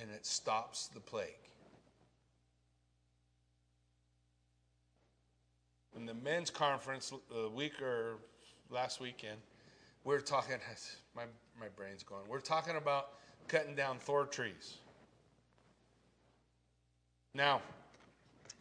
And 0.00 0.10
it 0.10 0.24
stops 0.24 0.88
the 0.88 1.00
plague. 1.00 1.49
In 6.00 6.06
the 6.06 6.14
men's 6.14 6.48
conference 6.48 7.12
a 7.36 7.50
week 7.50 7.82
or 7.82 8.16
last 8.70 9.00
weekend, 9.00 9.36
we 10.02 10.14
we're 10.14 10.20
talking, 10.20 10.56
my, 11.14 11.24
my 11.60 11.66
brain's 11.76 12.02
going, 12.02 12.22
we're 12.26 12.40
talking 12.40 12.76
about 12.76 13.10
cutting 13.48 13.74
down 13.74 13.98
Thor 13.98 14.24
trees. 14.24 14.78
Now, 17.34 17.60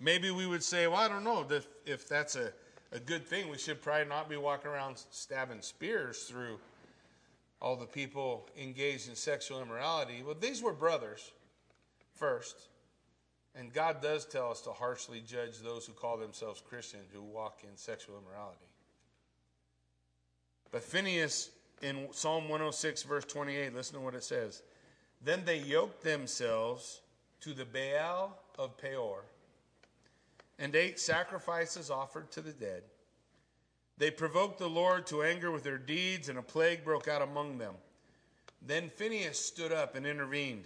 maybe 0.01 0.31
we 0.31 0.47
would 0.47 0.61
say, 0.61 0.87
well, 0.87 0.97
I 0.97 1.07
don't 1.07 1.23
know 1.23 1.45
if, 1.49 1.65
if 1.85 2.09
that's 2.09 2.35
a, 2.35 2.51
a 2.91 2.99
good 2.99 3.25
thing. 3.25 3.49
We 3.49 3.57
should 3.57 3.81
probably 3.81 4.09
not 4.09 4.27
be 4.27 4.35
walking 4.35 4.69
around 4.69 5.01
stabbing 5.09 5.61
spears 5.61 6.23
through 6.23 6.59
all 7.61 7.77
the 7.77 7.85
people 7.85 8.49
engaged 8.61 9.07
in 9.07 9.15
sexual 9.15 9.61
immorality. 9.61 10.23
Well, 10.25 10.35
these 10.37 10.61
were 10.61 10.73
brothers 10.73 11.31
first. 12.15 12.67
And 13.55 13.73
God 13.73 14.01
does 14.01 14.25
tell 14.25 14.51
us 14.51 14.61
to 14.61 14.71
harshly 14.71 15.21
judge 15.21 15.59
those 15.59 15.85
who 15.85 15.93
call 15.93 16.17
themselves 16.17 16.61
Christians 16.67 17.07
who 17.11 17.21
walk 17.21 17.61
in 17.63 17.75
sexual 17.75 18.15
immorality. 18.17 18.65
But 20.71 20.83
Phineas 20.83 21.49
in 21.81 22.07
Psalm 22.11 22.43
106, 22.43 23.03
verse 23.03 23.25
28, 23.25 23.73
listen 23.73 23.95
to 23.95 24.01
what 24.01 24.15
it 24.15 24.23
says. 24.23 24.61
Then 25.23 25.43
they 25.45 25.59
yoked 25.59 26.03
themselves 26.03 27.01
to 27.41 27.53
the 27.53 27.65
Baal 27.65 28.37
of 28.57 28.77
Peor 28.77 29.23
and 30.59 30.75
ate 30.75 30.99
sacrifices 30.99 31.89
offered 31.89 32.29
to 32.31 32.41
the 32.41 32.51
dead. 32.51 32.83
They 33.97 34.11
provoked 34.11 34.59
the 34.59 34.69
Lord 34.69 35.07
to 35.07 35.23
anger 35.23 35.51
with 35.51 35.63
their 35.63 35.77
deeds, 35.77 36.29
and 36.29 36.37
a 36.37 36.41
plague 36.41 36.85
broke 36.85 37.07
out 37.07 37.21
among 37.21 37.57
them. 37.57 37.73
Then 38.61 38.89
Phineas 38.89 39.39
stood 39.39 39.71
up 39.71 39.95
and 39.95 40.05
intervened, 40.05 40.65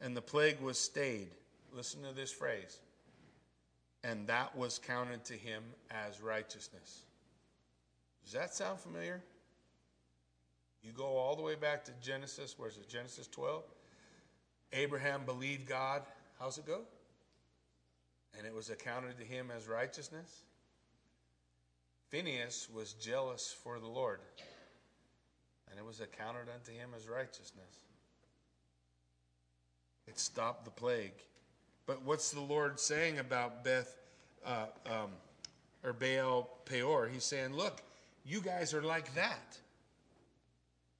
and 0.00 0.16
the 0.16 0.22
plague 0.22 0.60
was 0.60 0.78
stayed. 0.78 1.30
Listen 1.74 2.02
to 2.02 2.12
this 2.12 2.32
phrase. 2.32 2.80
And 4.02 4.26
that 4.28 4.56
was 4.56 4.78
counted 4.78 5.24
to 5.26 5.34
him 5.34 5.62
as 5.90 6.20
righteousness. 6.20 7.02
Does 8.24 8.32
that 8.32 8.54
sound 8.54 8.80
familiar? 8.80 9.22
You 10.82 10.92
go 10.92 11.04
all 11.04 11.36
the 11.36 11.42
way 11.42 11.54
back 11.54 11.84
to 11.84 11.92
Genesis, 12.00 12.54
where's 12.56 12.76
it? 12.76 12.88
Genesis 12.88 13.26
12. 13.28 13.62
Abraham 14.72 15.24
believed 15.26 15.66
God. 15.66 16.02
How's 16.38 16.58
it 16.58 16.66
go? 16.66 16.80
And 18.38 18.46
it 18.46 18.54
was 18.54 18.70
accounted 18.70 19.18
to 19.18 19.24
him 19.24 19.50
as 19.54 19.68
righteousness. 19.68 20.42
Phineas 22.08 22.68
was 22.72 22.94
jealous 22.94 23.54
for 23.62 23.78
the 23.78 23.86
Lord, 23.86 24.20
and 25.70 25.78
it 25.78 25.84
was 25.84 26.00
accounted 26.00 26.48
unto 26.52 26.72
him 26.72 26.90
as 26.96 27.08
righteousness. 27.08 27.84
It 30.08 30.18
stopped 30.18 30.64
the 30.64 30.70
plague. 30.70 31.12
But 31.90 32.04
what's 32.04 32.30
the 32.30 32.40
Lord 32.40 32.78
saying 32.78 33.18
about 33.18 33.64
Beth 33.64 33.96
uh, 34.46 34.66
um, 34.86 35.10
or 35.82 35.92
Baal 35.92 36.48
Peor? 36.64 37.08
He's 37.12 37.24
saying, 37.24 37.56
look, 37.56 37.82
you 38.24 38.40
guys 38.40 38.72
are 38.72 38.82
like 38.82 39.12
that. 39.16 39.58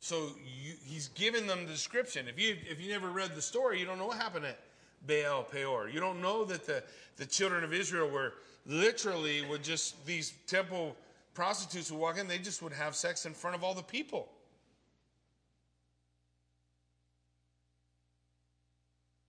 So 0.00 0.30
you, 0.44 0.72
he's 0.84 1.06
given 1.10 1.46
them 1.46 1.64
the 1.64 1.70
description. 1.70 2.26
If 2.26 2.40
you 2.40 2.56
if 2.68 2.80
you 2.80 2.90
never 2.90 3.08
read 3.08 3.36
the 3.36 3.40
story, 3.40 3.78
you 3.78 3.86
don't 3.86 3.98
know 3.98 4.06
what 4.06 4.16
happened 4.16 4.46
at 4.46 4.58
Baal 5.06 5.44
Peor. 5.44 5.88
You 5.88 6.00
don't 6.00 6.20
know 6.20 6.44
that 6.46 6.66
the, 6.66 6.82
the 7.18 7.26
children 7.26 7.62
of 7.62 7.72
Israel 7.72 8.10
were 8.10 8.32
literally 8.66 9.46
would 9.46 9.62
just 9.62 10.04
these 10.06 10.32
temple 10.48 10.96
prostitutes 11.34 11.92
would 11.92 12.00
walk 12.00 12.18
in, 12.18 12.26
they 12.26 12.38
just 12.38 12.62
would 12.62 12.72
have 12.72 12.96
sex 12.96 13.26
in 13.26 13.32
front 13.32 13.54
of 13.54 13.62
all 13.62 13.74
the 13.74 13.82
people. 13.84 14.28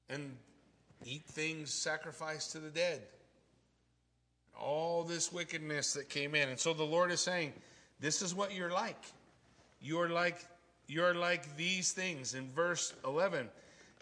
And 0.10 0.36
eat 1.06 1.26
things 1.26 1.74
sacrificed 1.74 2.52
to 2.54 2.60
the 2.60 2.70
dead. 2.70 3.02
All 4.60 5.04
this 5.04 5.32
wickedness 5.32 5.94
that 5.94 6.10
came 6.10 6.36
in. 6.36 6.50
And 6.50 6.60
so 6.60 6.74
the 6.74 6.84
Lord 6.84 7.12
is 7.12 7.20
saying, 7.20 7.54
This 8.00 8.22
is 8.22 8.36
what 8.36 8.54
you're 8.54 8.72
like. 8.72 9.04
You're 9.82 10.10
like 10.10 10.46
you're 10.92 11.16
like 11.16 11.56
these 11.56 11.94
things. 11.94 12.34
In 12.34 12.50
verse 12.52 12.94
11, 13.06 13.48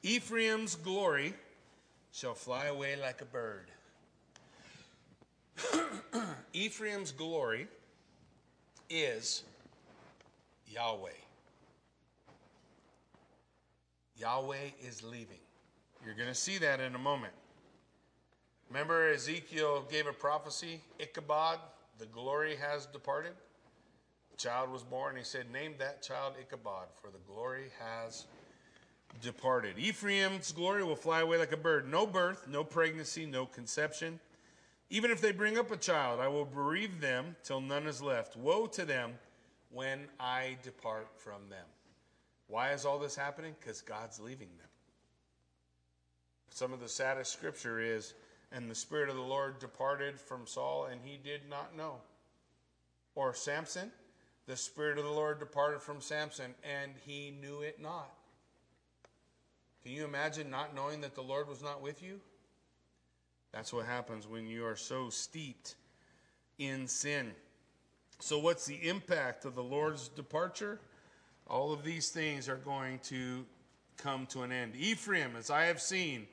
Ephraim's 0.02 0.76
glory 0.76 1.36
shall 2.12 2.34
fly 2.34 2.66
away 2.66 2.95
like 3.00 3.22
a 3.22 3.26
bird. 3.26 3.70
Ephraim's 6.54 7.12
glory 7.12 7.68
is 8.89 9.43
Yahweh. 10.68 11.12
Yahweh 14.18 14.72
is 14.82 15.04
leaving. 15.04 15.38
You're 16.06 16.16
going 16.16 16.30
to 16.30 16.36
see 16.36 16.58
that 16.60 16.80
in 16.80 16.95
a 16.95 17.00
moment. 17.00 17.34
Remember, 18.70 19.12
Ezekiel 19.12 19.86
gave 19.89 20.08
a 20.08 20.14
prophecy 20.14 20.82
Ichabod, 21.00 21.60
the 21.97 22.06
glory 22.06 22.56
has 22.56 22.86
departed. 22.86 23.34
The 24.32 24.38
child 24.38 24.72
was 24.72 24.84
born. 24.84 25.18
He 25.18 25.24
said, 25.24 25.52
Name 25.52 25.74
that 25.80 26.02
child 26.02 26.36
Ichabod, 26.39 26.88
for 27.02 27.10
the 27.10 27.20
glory 27.28 27.72
has 27.80 28.26
departed. 29.22 29.78
Ephraim's 29.78 30.52
glory 30.52 30.84
will 30.84 30.95
fly 30.95 31.22
away 31.22 31.38
like 31.38 31.52
a 31.52 31.58
bird. 31.58 31.89
No 31.89 32.08
birth, 32.08 32.47
no 32.47 32.64
pregnancy, 32.64 33.26
no 33.26 33.45
conception. 33.45 34.20
Even 34.89 35.12
if 35.12 35.20
they 35.20 35.32
bring 35.32 35.58
up 35.58 35.72
a 35.72 35.78
child, 35.78 36.20
I 36.20 36.28
will 36.30 36.45
bereave 36.45 37.02
them 37.02 37.36
till 37.43 37.60
none 37.60 37.86
is 37.86 38.02
left. 38.02 38.38
Woe 38.38 38.66
to 38.68 38.86
them 38.86 39.14
when 39.72 40.08
I 40.20 40.58
depart 40.64 41.10
from 41.18 41.50
them. 41.50 41.66
Why 42.47 42.72
is 42.72 42.86
all 42.86 42.97
this 42.97 43.16
happening? 43.16 43.56
Because 43.60 43.82
God's 43.82 44.20
leaving 44.20 44.50
them. 44.58 44.68
Some 46.52 46.74
of 46.74 46.80
the 46.80 46.89
saddest 46.89 47.32
scripture 47.32 47.80
is, 47.80 48.14
and 48.52 48.70
the 48.70 48.76
Spirit 48.76 49.10
of 49.10 49.16
the 49.16 49.22
Lord 49.22 49.60
departed 49.60 50.20
from 50.20 50.45
Saul, 50.45 50.86
and 50.86 51.00
he 51.04 51.18
did 51.18 51.41
not 51.50 51.76
know. 51.76 51.95
Or 53.16 53.34
Samson, 53.34 53.91
the 54.47 54.58
Spirit 54.58 54.97
of 54.97 55.04
the 55.04 55.12
Lord 55.12 55.39
departed 55.39 55.82
from 55.82 56.02
Samson, 56.02 56.56
and 56.64 56.91
he 57.06 57.32
knew 57.41 57.62
it 57.62 57.82
not. 57.82 58.12
Can 59.84 59.93
you 59.93 60.06
imagine 60.06 60.50
not 60.50 60.76
knowing 60.76 61.02
that 61.02 61.16
the 61.16 61.22
Lord 61.22 61.47
was 61.47 61.62
not 61.62 61.82
with 61.82 62.04
you? 62.04 62.20
That's 63.52 63.74
what 63.74 63.86
happens 63.86 64.28
when 64.28 64.47
you 64.47 64.66
are 64.66 64.76
so 64.76 65.10
steeped 65.10 65.76
in 66.58 66.88
sin. 66.88 67.32
So, 68.20 68.38
what's 68.38 68.66
the 68.66 68.88
impact 68.88 69.45
of 69.45 69.56
the 69.56 69.64
Lord's 69.64 70.10
departure? 70.10 70.80
All 71.47 71.72
of 71.72 71.84
these 71.84 72.10
things 72.10 72.47
are 72.50 72.58
going 72.58 73.00
to 73.06 73.45
come 73.97 74.26
to 74.28 74.43
an 74.43 74.52
end. 74.52 74.76
Ephraim, 74.76 75.36
as 75.38 75.50
I 75.50 75.64
have 75.66 75.82
seen, 75.82 76.28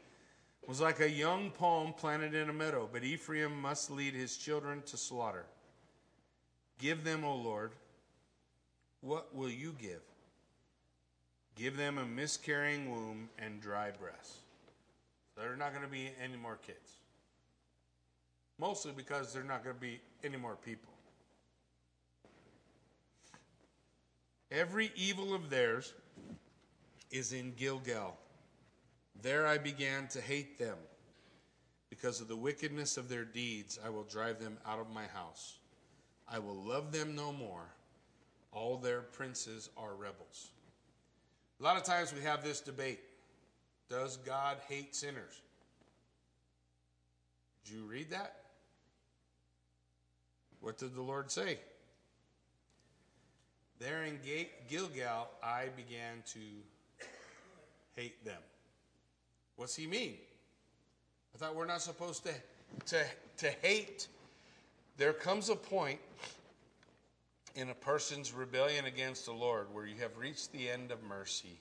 was 0.66 0.80
like 0.80 1.00
a 1.00 1.10
young 1.10 1.50
palm 1.50 1.92
planted 1.92 2.34
in 2.34 2.48
a 2.48 2.52
meadow, 2.52 2.88
but 2.92 3.04
Ephraim 3.04 3.60
must 3.60 3.90
lead 3.90 4.14
his 4.14 4.36
children 4.36 4.82
to 4.86 4.96
slaughter. 4.96 5.46
Give 6.78 7.04
them, 7.04 7.24
O 7.24 7.36
Lord, 7.36 7.72
what 9.00 9.34
will 9.34 9.50
you 9.50 9.74
give? 9.80 10.02
Give 11.54 11.76
them 11.76 11.98
a 11.98 12.04
miscarrying 12.04 12.90
womb 12.90 13.28
and 13.38 13.60
dry 13.60 13.90
breasts. 13.90 14.38
There 15.36 15.52
are 15.52 15.56
not 15.56 15.70
going 15.70 15.84
to 15.84 15.90
be 15.90 16.10
any 16.22 16.36
more 16.36 16.58
kids. 16.66 16.98
Mostly 18.58 18.92
because 18.96 19.32
there 19.32 19.42
are 19.42 19.46
not 19.46 19.62
going 19.62 19.76
to 19.76 19.80
be 19.80 20.00
any 20.24 20.36
more 20.36 20.56
people. 20.56 20.92
Every 24.50 24.92
evil 24.96 25.34
of 25.34 25.50
theirs 25.50 25.92
is 27.10 27.32
in 27.32 27.52
Gilgal. 27.56 28.16
There 29.22 29.46
I 29.46 29.58
began 29.58 30.08
to 30.08 30.20
hate 30.20 30.58
them. 30.58 30.76
Because 31.90 32.20
of 32.20 32.28
the 32.28 32.36
wickedness 32.36 32.96
of 32.96 33.08
their 33.08 33.24
deeds, 33.24 33.78
I 33.84 33.90
will 33.90 34.04
drive 34.04 34.40
them 34.40 34.58
out 34.66 34.80
of 34.80 34.90
my 34.90 35.06
house. 35.06 35.58
I 36.28 36.38
will 36.38 36.56
love 36.56 36.92
them 36.92 37.14
no 37.14 37.32
more. 37.32 37.66
All 38.52 38.76
their 38.76 39.02
princes 39.02 39.70
are 39.76 39.94
rebels. 39.94 40.50
A 41.60 41.62
lot 41.62 41.76
of 41.76 41.84
times 41.84 42.12
we 42.12 42.22
have 42.22 42.42
this 42.42 42.60
debate 42.60 43.00
Does 43.88 44.16
God 44.18 44.58
hate 44.68 44.94
sinners? 44.94 45.40
Did 47.64 47.74
you 47.74 47.84
read 47.84 48.10
that? 48.10 48.36
What 50.60 50.78
did 50.78 50.94
the 50.94 51.02
Lord 51.02 51.30
say? 51.30 51.58
There 53.78 54.04
in 54.04 54.18
Gilgal, 54.68 55.28
I 55.42 55.66
began 55.76 56.22
to 56.32 56.40
hate 57.94 58.24
them. 58.24 58.40
What's 59.56 59.74
he 59.74 59.86
mean? 59.86 60.14
I 61.34 61.38
thought 61.38 61.54
we're 61.54 61.66
not 61.66 61.82
supposed 61.82 62.24
to, 62.24 62.32
to, 62.86 63.04
to 63.38 63.50
hate. 63.62 64.08
There 64.96 65.12
comes 65.12 65.48
a 65.48 65.56
point 65.56 66.00
in 67.54 67.70
a 67.70 67.74
person's 67.74 68.32
rebellion 68.32 68.84
against 68.84 69.24
the 69.24 69.32
Lord 69.32 69.72
where 69.72 69.86
you 69.86 69.96
have 70.00 70.16
reached 70.18 70.52
the 70.52 70.70
end 70.70 70.90
of 70.90 71.02
mercy 71.02 71.58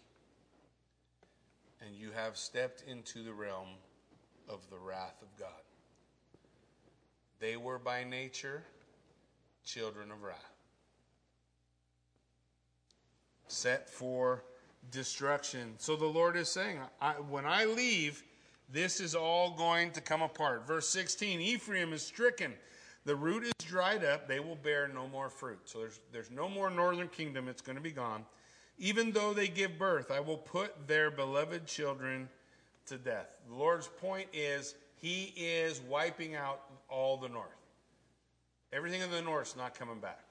and 1.86 1.96
you 1.96 2.12
have 2.12 2.38
stepped 2.38 2.84
into 2.88 3.24
the 3.24 3.34
realm 3.34 3.68
of 4.50 4.60
the 4.70 4.78
wrath 4.78 5.22
of 5.22 5.28
God. 5.39 5.50
They 7.39 7.58
were 7.58 7.80
by 7.80 8.04
nature 8.04 8.64
children 9.64 10.12
of 10.12 10.24
wrath, 10.24 10.38
set 13.48 13.89
for 13.89 14.43
destruction. 14.91 15.73
So 15.77 15.95
the 15.95 16.05
Lord 16.05 16.38
is 16.38 16.49
saying, 16.49 16.79
I, 17.01 17.13
when 17.13 17.45
I 17.45 17.65
leave, 17.65 18.23
this 18.71 18.99
is 18.99 19.15
all 19.15 19.51
going 19.51 19.91
to 19.91 20.01
come 20.01 20.21
apart. 20.21 20.67
Verse 20.67 20.88
16 20.89 21.41
Ephraim 21.41 21.93
is 21.93 22.01
stricken. 22.01 22.53
The 23.05 23.15
root 23.15 23.43
is 23.43 23.53
dried 23.59 24.03
up. 24.03 24.27
They 24.27 24.39
will 24.39 24.55
bear 24.55 24.88
no 24.88 25.07
more 25.07 25.29
fruit. 25.29 25.59
So 25.65 25.79
there's, 25.79 25.99
there's 26.11 26.31
no 26.31 26.49
more 26.49 26.69
northern 26.69 27.07
kingdom. 27.07 27.47
It's 27.47 27.61
going 27.61 27.75
to 27.75 27.81
be 27.81 27.91
gone. 27.91 28.25
Even 28.77 29.11
though 29.11 29.33
they 29.33 29.47
give 29.47 29.77
birth, 29.77 30.11
I 30.11 30.19
will 30.19 30.38
put 30.38 30.88
their 30.88 31.11
beloved 31.11 31.67
children 31.67 32.27
to 32.88 32.97
death. 32.97 33.27
The 33.47 33.55
Lord's 33.55 33.88
point 33.88 34.27
is 34.33 34.75
he 34.97 35.33
is 35.38 35.81
wiping 35.81 36.36
out 36.36 36.61
all 36.89 37.17
the 37.17 37.29
north. 37.29 37.47
Everything 38.73 39.01
in 39.01 39.11
the 39.11 39.21
north 39.21 39.49
is 39.49 39.55
not 39.55 39.77
coming 39.77 39.99
back. 39.99 40.24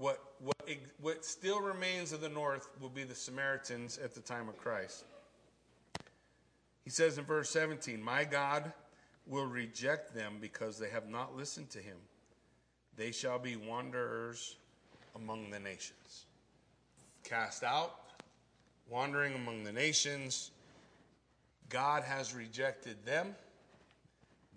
What, 0.00 0.18
what, 0.38 0.56
what 1.02 1.26
still 1.26 1.60
remains 1.60 2.12
of 2.12 2.22
the 2.22 2.28
north 2.30 2.70
will 2.80 2.88
be 2.88 3.04
the 3.04 3.14
Samaritans 3.14 3.98
at 4.02 4.14
the 4.14 4.22
time 4.22 4.48
of 4.48 4.56
Christ. 4.56 5.04
He 6.84 6.88
says 6.88 7.18
in 7.18 7.24
verse 7.24 7.50
17, 7.50 8.02
My 8.02 8.24
God 8.24 8.72
will 9.26 9.44
reject 9.44 10.14
them 10.14 10.38
because 10.40 10.78
they 10.78 10.88
have 10.88 11.10
not 11.10 11.36
listened 11.36 11.68
to 11.70 11.80
him. 11.80 11.98
They 12.96 13.12
shall 13.12 13.38
be 13.38 13.56
wanderers 13.56 14.56
among 15.14 15.50
the 15.50 15.60
nations. 15.60 16.24
Cast 17.22 17.62
out, 17.62 17.96
wandering 18.88 19.34
among 19.34 19.64
the 19.64 19.72
nations. 19.72 20.50
God 21.68 22.04
has 22.04 22.34
rejected 22.34 23.04
them, 23.04 23.36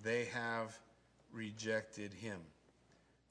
they 0.01 0.23
have 0.33 0.79
rejected 1.33 2.13
him. 2.13 2.39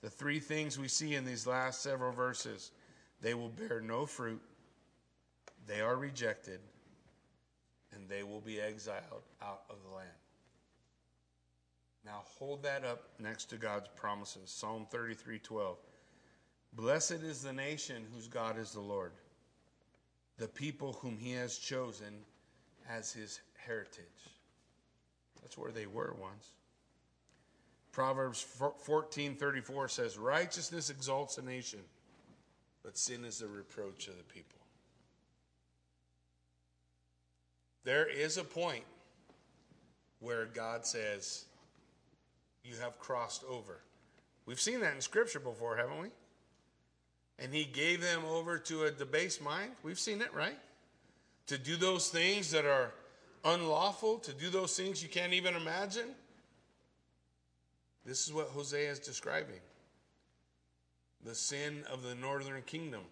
The 0.03 0.11
three 0.11 0.41
things 0.41 0.79
we 0.79 0.89
see 0.89 1.15
in 1.15 1.25
these 1.25 1.47
last 1.47 1.81
several 1.83 2.13
verses 2.13 2.73
they 3.21 3.35
will 3.35 3.51
bear 3.51 3.81
no 3.81 4.05
fruit, 4.05 4.43
they 5.67 5.81
are 5.81 5.95
rejected, 5.95 6.59
and 7.93 8.09
they 8.09 8.25
will 8.25 8.41
be 8.41 8.61
exiled 8.61 9.23
out 9.41 9.63
of 9.71 9.77
the 9.89 9.95
land. 9.95 10.09
Now 12.05 12.23
hold 12.39 12.65
that 12.65 12.85
up 12.85 13.05
next 13.21 13.45
to 13.51 13.57
God's 13.57 13.89
promises. 13.95 14.51
Psalm 14.51 14.87
33 14.91 15.39
12. 15.39 15.77
Blessed 16.75 17.23
is 17.23 17.43
the 17.43 17.53
nation 17.53 18.05
whose 18.13 18.27
God 18.27 18.59
is 18.59 18.73
the 18.73 18.81
Lord, 18.81 19.13
the 20.39 20.49
people 20.49 20.95
whom 20.95 21.17
he 21.17 21.33
has 21.33 21.59
chosen 21.59 22.25
as 22.91 23.13
his 23.13 23.41
heritage. 23.57 24.33
That's 25.41 25.57
where 25.57 25.71
they 25.71 25.87
were 25.87 26.17
once. 26.21 26.49
Proverbs 27.93 28.43
14:34 28.43 29.88
says, 29.88 30.16
"Righteousness 30.18 30.88
exalts 30.88 31.36
a 31.36 31.43
nation, 31.43 31.86
but 32.82 32.97
sin 32.97 33.24
is 33.24 33.38
the 33.38 33.49
reproach 33.49 34.09
of 34.09 34.16
the 34.16 34.24
people." 34.24 34.59
There 37.84 38.07
is 38.07 38.38
a 38.38 38.45
point 38.45 38.86
where 40.20 40.47
God 40.47 40.86
says, 40.86 41.45
"You 42.62 42.76
have 42.78 42.99
crossed 42.99 43.45
over." 43.45 43.82
We've 44.47 44.61
seen 44.61 44.80
that 44.80 44.95
in 44.95 45.01
scripture 45.03 45.40
before, 45.40 45.76
haven't 45.76 45.99
we? 45.99 46.11
And 47.38 47.53
he 47.53 47.64
gave 47.64 48.01
them 48.01 48.24
over 48.24 48.59
to 48.59 48.84
a 48.84 48.90
debased 48.90 49.40
mind. 49.40 49.76
We've 49.82 49.99
seen 49.99 50.22
it, 50.22 50.32
right? 50.32 50.59
To 51.47 51.59
do 51.59 51.76
those 51.76 52.11
things 52.11 52.51
that 52.53 52.64
are 52.64 52.95
unlawful, 53.45 54.20
to 54.20 54.32
do 54.32 54.49
those 54.49 54.76
things 54.76 55.03
you 55.03 55.09
can't 55.09 55.32
even 55.32 55.55
imagine. 55.57 56.16
This 58.05 58.27
is 58.27 58.33
what 58.33 58.49
Hosea 58.49 58.91
is 58.91 58.99
describing 58.99 59.61
the 61.25 61.35
sin 61.35 61.85
of 61.93 62.03
the 62.03 62.15
northern 62.17 62.63
kingdom. 62.63 63.03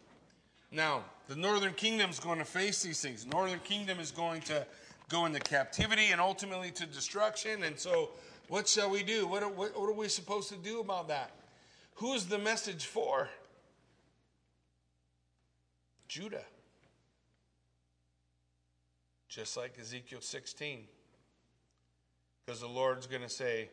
Now, 0.72 1.05
the 1.28 1.36
northern 1.36 1.74
kingdom 1.74 2.11
is 2.11 2.18
going 2.18 2.38
to 2.38 2.45
face 2.45 2.82
these 2.82 3.01
things. 3.01 3.24
The 3.24 3.30
northern 3.30 3.61
kingdom 3.61 4.01
is 4.01 4.11
going 4.11 4.41
to 4.43 4.66
go 5.09 5.26
into 5.26 5.41
captivity 5.41 6.07
and 6.11 6.20
ultimately 6.20 6.70
to 6.72 6.86
destruction. 6.86 7.62
And 7.64 7.78
so, 7.78 8.11
what 8.49 8.68
shall 8.68 8.91
we 8.91 9.03
do? 9.03 9.26
What 9.26 9.43
are, 9.43 9.49
what, 9.49 9.78
what 9.78 9.88
are 9.88 9.93
we 9.93 10.09
supposed 10.09 10.49
to 10.49 10.57
do 10.57 10.80
about 10.80 11.09
that? 11.09 11.30
Who 11.97 12.14
is 12.14 12.26
the 12.26 12.38
message 12.38 12.86
for? 12.86 13.28
Judah. 16.09 16.45
Just 19.28 19.57
like 19.57 19.78
Ezekiel 19.80 20.20
16. 20.20 20.80
Because 22.45 22.61
the 22.61 22.66
Lord's 22.66 23.07
going 23.07 23.22
to 23.22 23.28
say, 23.28 23.68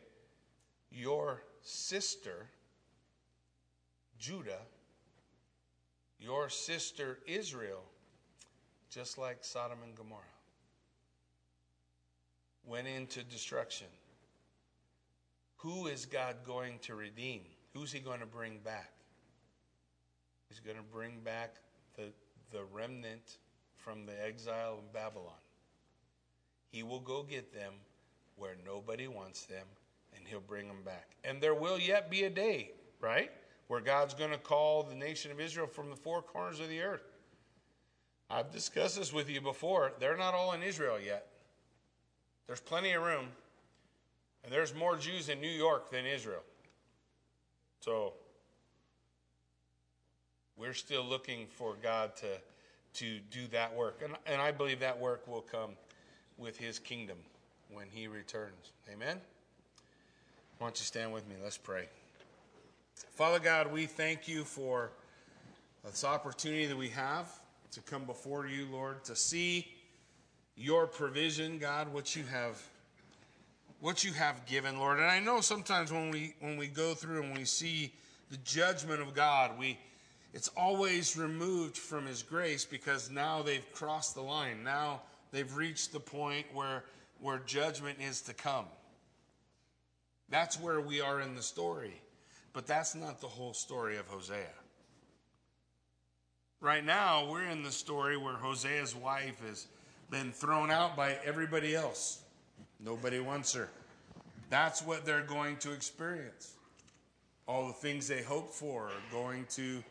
your 0.90 1.42
sister, 1.62 2.46
Judah, 4.18 4.62
your 6.20 6.48
sister, 6.48 7.18
Israel, 7.26 7.82
just 8.90 9.18
like 9.18 9.38
Sodom 9.42 9.78
and 9.84 9.94
Gomorrah, 9.94 10.22
went 12.66 12.88
into 12.88 13.22
destruction. 13.24 13.86
Who 15.58 15.86
is 15.86 16.06
God 16.06 16.36
going 16.46 16.78
to 16.82 16.94
redeem? 16.94 17.42
Who's 17.74 17.92
he 17.92 18.00
going 18.00 18.20
to 18.20 18.26
bring 18.26 18.58
back? 18.58 18.92
He's 20.48 20.60
going 20.60 20.76
to 20.76 20.82
bring 20.82 21.20
back 21.20 21.56
the, 21.96 22.12
the 22.52 22.64
remnant 22.72 23.38
from 23.76 24.06
the 24.06 24.24
exile 24.24 24.78
in 24.78 24.92
Babylon. 24.92 25.32
He 26.70 26.82
will 26.82 27.00
go 27.00 27.22
get 27.22 27.52
them 27.52 27.74
where 28.36 28.56
nobody 28.64 29.08
wants 29.08 29.46
them, 29.46 29.66
and 30.16 30.26
he'll 30.26 30.40
bring 30.40 30.68
them 30.68 30.82
back. 30.84 31.16
And 31.24 31.40
there 31.40 31.54
will 31.54 31.78
yet 31.78 32.10
be 32.10 32.24
a 32.24 32.30
day, 32.30 32.70
right, 33.00 33.30
where 33.68 33.80
God's 33.80 34.14
going 34.14 34.30
to 34.30 34.38
call 34.38 34.82
the 34.82 34.94
nation 34.94 35.30
of 35.30 35.40
Israel 35.40 35.66
from 35.66 35.90
the 35.90 35.96
four 35.96 36.22
corners 36.22 36.60
of 36.60 36.68
the 36.68 36.80
earth. 36.80 37.04
I've 38.30 38.50
discussed 38.50 38.98
this 38.98 39.12
with 39.12 39.30
you 39.30 39.40
before. 39.40 39.92
They're 39.98 40.16
not 40.16 40.34
all 40.34 40.52
in 40.52 40.62
Israel 40.62 40.98
yet. 41.00 41.26
There's 42.46 42.60
plenty 42.60 42.92
of 42.92 43.02
room. 43.02 43.26
And 44.44 44.52
there's 44.52 44.74
more 44.74 44.96
Jews 44.96 45.28
in 45.28 45.40
New 45.40 45.48
York 45.48 45.90
than 45.90 46.06
Israel. 46.06 46.42
So 47.80 48.14
we're 50.56 50.74
still 50.74 51.04
looking 51.04 51.46
for 51.46 51.76
God 51.82 52.16
to, 52.16 52.26
to 52.94 53.20
do 53.30 53.46
that 53.48 53.74
work. 53.74 54.02
And, 54.04 54.14
and 54.26 54.40
I 54.40 54.52
believe 54.52 54.80
that 54.80 54.98
work 54.98 55.26
will 55.26 55.42
come 55.42 55.70
with 56.36 56.56
his 56.56 56.78
kingdom 56.78 57.18
when 57.70 57.86
he 57.90 58.08
returns. 58.08 58.72
Amen? 58.92 59.20
Why 60.58 60.66
don't 60.66 60.78
you 60.80 60.84
stand 60.84 61.12
with 61.12 61.28
me? 61.28 61.36
Let's 61.40 61.56
pray. 61.56 61.88
Father 63.14 63.38
God, 63.38 63.72
we 63.72 63.86
thank 63.86 64.26
you 64.26 64.42
for 64.42 64.90
this 65.84 66.02
opportunity 66.02 66.66
that 66.66 66.76
we 66.76 66.88
have 66.88 67.30
to 67.70 67.80
come 67.80 68.04
before 68.04 68.48
you, 68.48 68.66
Lord, 68.66 69.04
to 69.04 69.14
see 69.14 69.68
your 70.56 70.88
provision, 70.88 71.58
God, 71.58 71.92
what 71.92 72.16
you 72.16 72.24
have 72.24 72.60
what 73.80 74.02
you 74.02 74.12
have 74.12 74.44
given, 74.46 74.80
Lord. 74.80 74.98
And 74.98 75.06
I 75.06 75.20
know 75.20 75.40
sometimes 75.40 75.92
when 75.92 76.10
we 76.10 76.34
when 76.40 76.56
we 76.56 76.66
go 76.66 76.92
through 76.92 77.22
and 77.22 77.38
we 77.38 77.44
see 77.44 77.92
the 78.28 78.38
judgment 78.38 79.00
of 79.00 79.14
God, 79.14 79.56
we 79.60 79.78
it's 80.34 80.48
always 80.56 81.16
removed 81.16 81.78
from 81.78 82.04
his 82.04 82.24
grace 82.24 82.64
because 82.64 83.12
now 83.12 83.42
they've 83.42 83.72
crossed 83.72 84.16
the 84.16 84.22
line. 84.22 84.64
Now 84.64 85.02
they've 85.30 85.54
reached 85.54 85.92
the 85.92 86.00
point 86.00 86.46
where 86.52 86.82
where 87.20 87.38
judgment 87.38 87.98
is 88.00 88.22
to 88.22 88.34
come. 88.34 88.64
That's 90.30 90.60
where 90.60 90.80
we 90.80 91.00
are 91.00 91.20
in 91.20 91.34
the 91.34 91.42
story. 91.42 92.00
But 92.52 92.66
that's 92.66 92.94
not 92.94 93.20
the 93.20 93.28
whole 93.28 93.54
story 93.54 93.98
of 93.98 94.06
Hosea. 94.06 94.46
Right 96.60 96.84
now, 96.84 97.30
we're 97.30 97.44
in 97.44 97.62
the 97.62 97.70
story 97.70 98.16
where 98.16 98.34
Hosea's 98.34 98.94
wife 98.94 99.40
has 99.46 99.68
been 100.10 100.32
thrown 100.32 100.70
out 100.70 100.96
by 100.96 101.16
everybody 101.24 101.76
else. 101.76 102.20
Nobody 102.80 103.20
wants 103.20 103.54
her. 103.54 103.68
That's 104.50 104.82
what 104.82 105.04
they're 105.04 105.22
going 105.22 105.58
to 105.58 105.72
experience. 105.72 106.54
All 107.46 107.68
the 107.68 107.74
things 107.74 108.08
they 108.08 108.22
hoped 108.22 108.54
for 108.54 108.86
are 108.86 109.12
going 109.12 109.46
to 109.50 109.82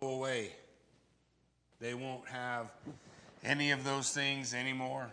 go 0.00 0.08
away. 0.08 0.50
They 1.80 1.94
won't 1.94 2.26
have 2.28 2.72
any 3.44 3.70
of 3.70 3.84
those 3.84 4.10
things 4.10 4.54
anymore. 4.54 5.08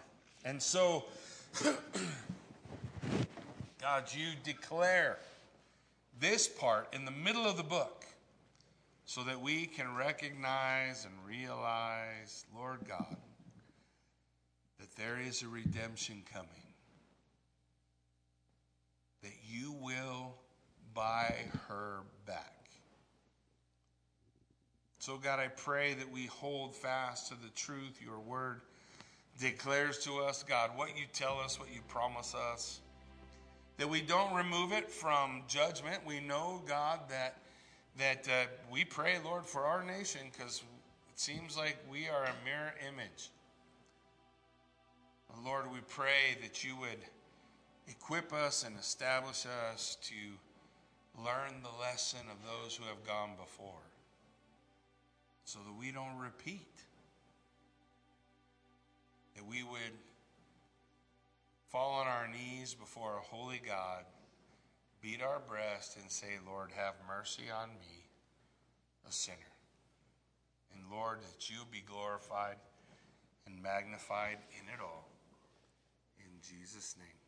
And 0.46 0.62
so, 0.62 1.06
God, 3.82 4.06
you 4.14 4.28
declare 4.44 5.18
this 6.20 6.48
part 6.48 6.94
in 6.94 7.06
the 7.06 7.12
middle 7.12 7.46
of 7.46 7.56
the 7.58 7.64
book 7.64 8.06
so 9.06 9.24
that 9.24 9.42
we 9.42 9.66
can 9.66 9.96
recognize 9.96 11.06
and 11.06 11.14
realize, 11.26 12.46
Lord 12.56 12.80
God, 12.88 13.16
that 14.80 14.96
there 14.96 15.18
is 15.20 15.42
a 15.44 15.48
redemption 15.48 16.22
coming. 16.32 16.50
That 19.24 19.34
you 19.50 19.74
will 19.82 20.36
buy 20.94 21.34
her 21.68 22.00
back. 22.26 22.56
So, 25.00 25.18
God, 25.18 25.40
I 25.40 25.48
pray 25.48 25.94
that 25.94 26.12
we 26.12 26.26
hold 26.26 26.76
fast 26.76 27.30
to 27.30 27.36
the 27.36 27.50
truth 27.56 28.02
your 28.04 28.20
word 28.20 28.62
declares 29.40 30.00
to 30.00 30.20
us, 30.20 30.44
God, 30.44 30.72
what 30.76 30.90
you 30.98 31.06
tell 31.14 31.40
us, 31.40 31.60
what 31.60 31.74
you 31.74 31.80
promise 31.88 32.36
us. 32.36 32.82
That 33.80 33.90
we 33.90 34.02
don't 34.02 34.36
remove 34.36 34.74
it 34.74 34.92
from 34.92 35.44
judgment. 35.48 36.06
We 36.06 36.20
know, 36.20 36.62
God, 36.68 37.00
that 37.10 37.38
that 37.98 38.28
uh, 38.28 38.48
we 38.72 38.86
pray, 38.86 39.18
Lord, 39.24 39.46
for 39.46 39.66
our 39.66 39.84
nation 39.84 40.22
because 40.32 40.64
it 41.10 41.20
seems 41.20 41.58
like 41.58 41.78
we 41.90 42.08
are 42.08 42.24
a 42.24 42.46
mirror 42.46 42.74
image. 42.88 43.30
Lord, 45.46 45.72
we 45.72 45.80
pray 45.88 46.38
that 46.42 46.64
you 46.64 46.76
would 46.78 47.00
equip 47.88 48.34
us 48.34 48.64
and 48.66 48.78
establish 48.78 49.46
us 49.72 49.98
to 50.04 51.22
learn 51.24 51.62
the 51.62 51.82
lesson 51.82 52.20
of 52.32 52.38
those 52.46 52.76
who 52.76 52.84
have 52.86 53.06
gone 53.06 53.32
before 53.40 53.86
so 55.46 55.60
that 55.66 55.80
we 55.80 55.92
don't 55.92 56.18
repeat. 56.20 56.68
That 59.36 59.46
we 59.46 59.64
would 59.64 59.96
fall 61.70 61.94
on 61.94 62.08
our 62.08 62.28
knees 62.28 62.74
before 62.74 63.18
a 63.18 63.36
holy 63.36 63.62
God, 63.64 64.04
beat 65.02 65.22
our 65.22 65.40
breast, 65.48 65.98
and 66.02 66.10
say, 66.12 66.40
Lord, 66.46 66.72
have 66.76 66.96
mercy 67.08 67.44
on 67.56 67.70
me, 67.70 68.08
a 69.08 69.12
sinner. 69.12 69.38
And 70.74 70.84
Lord, 70.92 71.20
that 71.22 71.50
you 71.50 71.58
be 71.72 71.84
glorified 71.86 72.58
and 73.46 73.62
magnified 73.62 74.38
in 74.60 74.68
it 74.68 74.82
all. 74.82 75.10
In 76.20 76.42
Jesus' 76.42 76.96
name. 76.98 77.19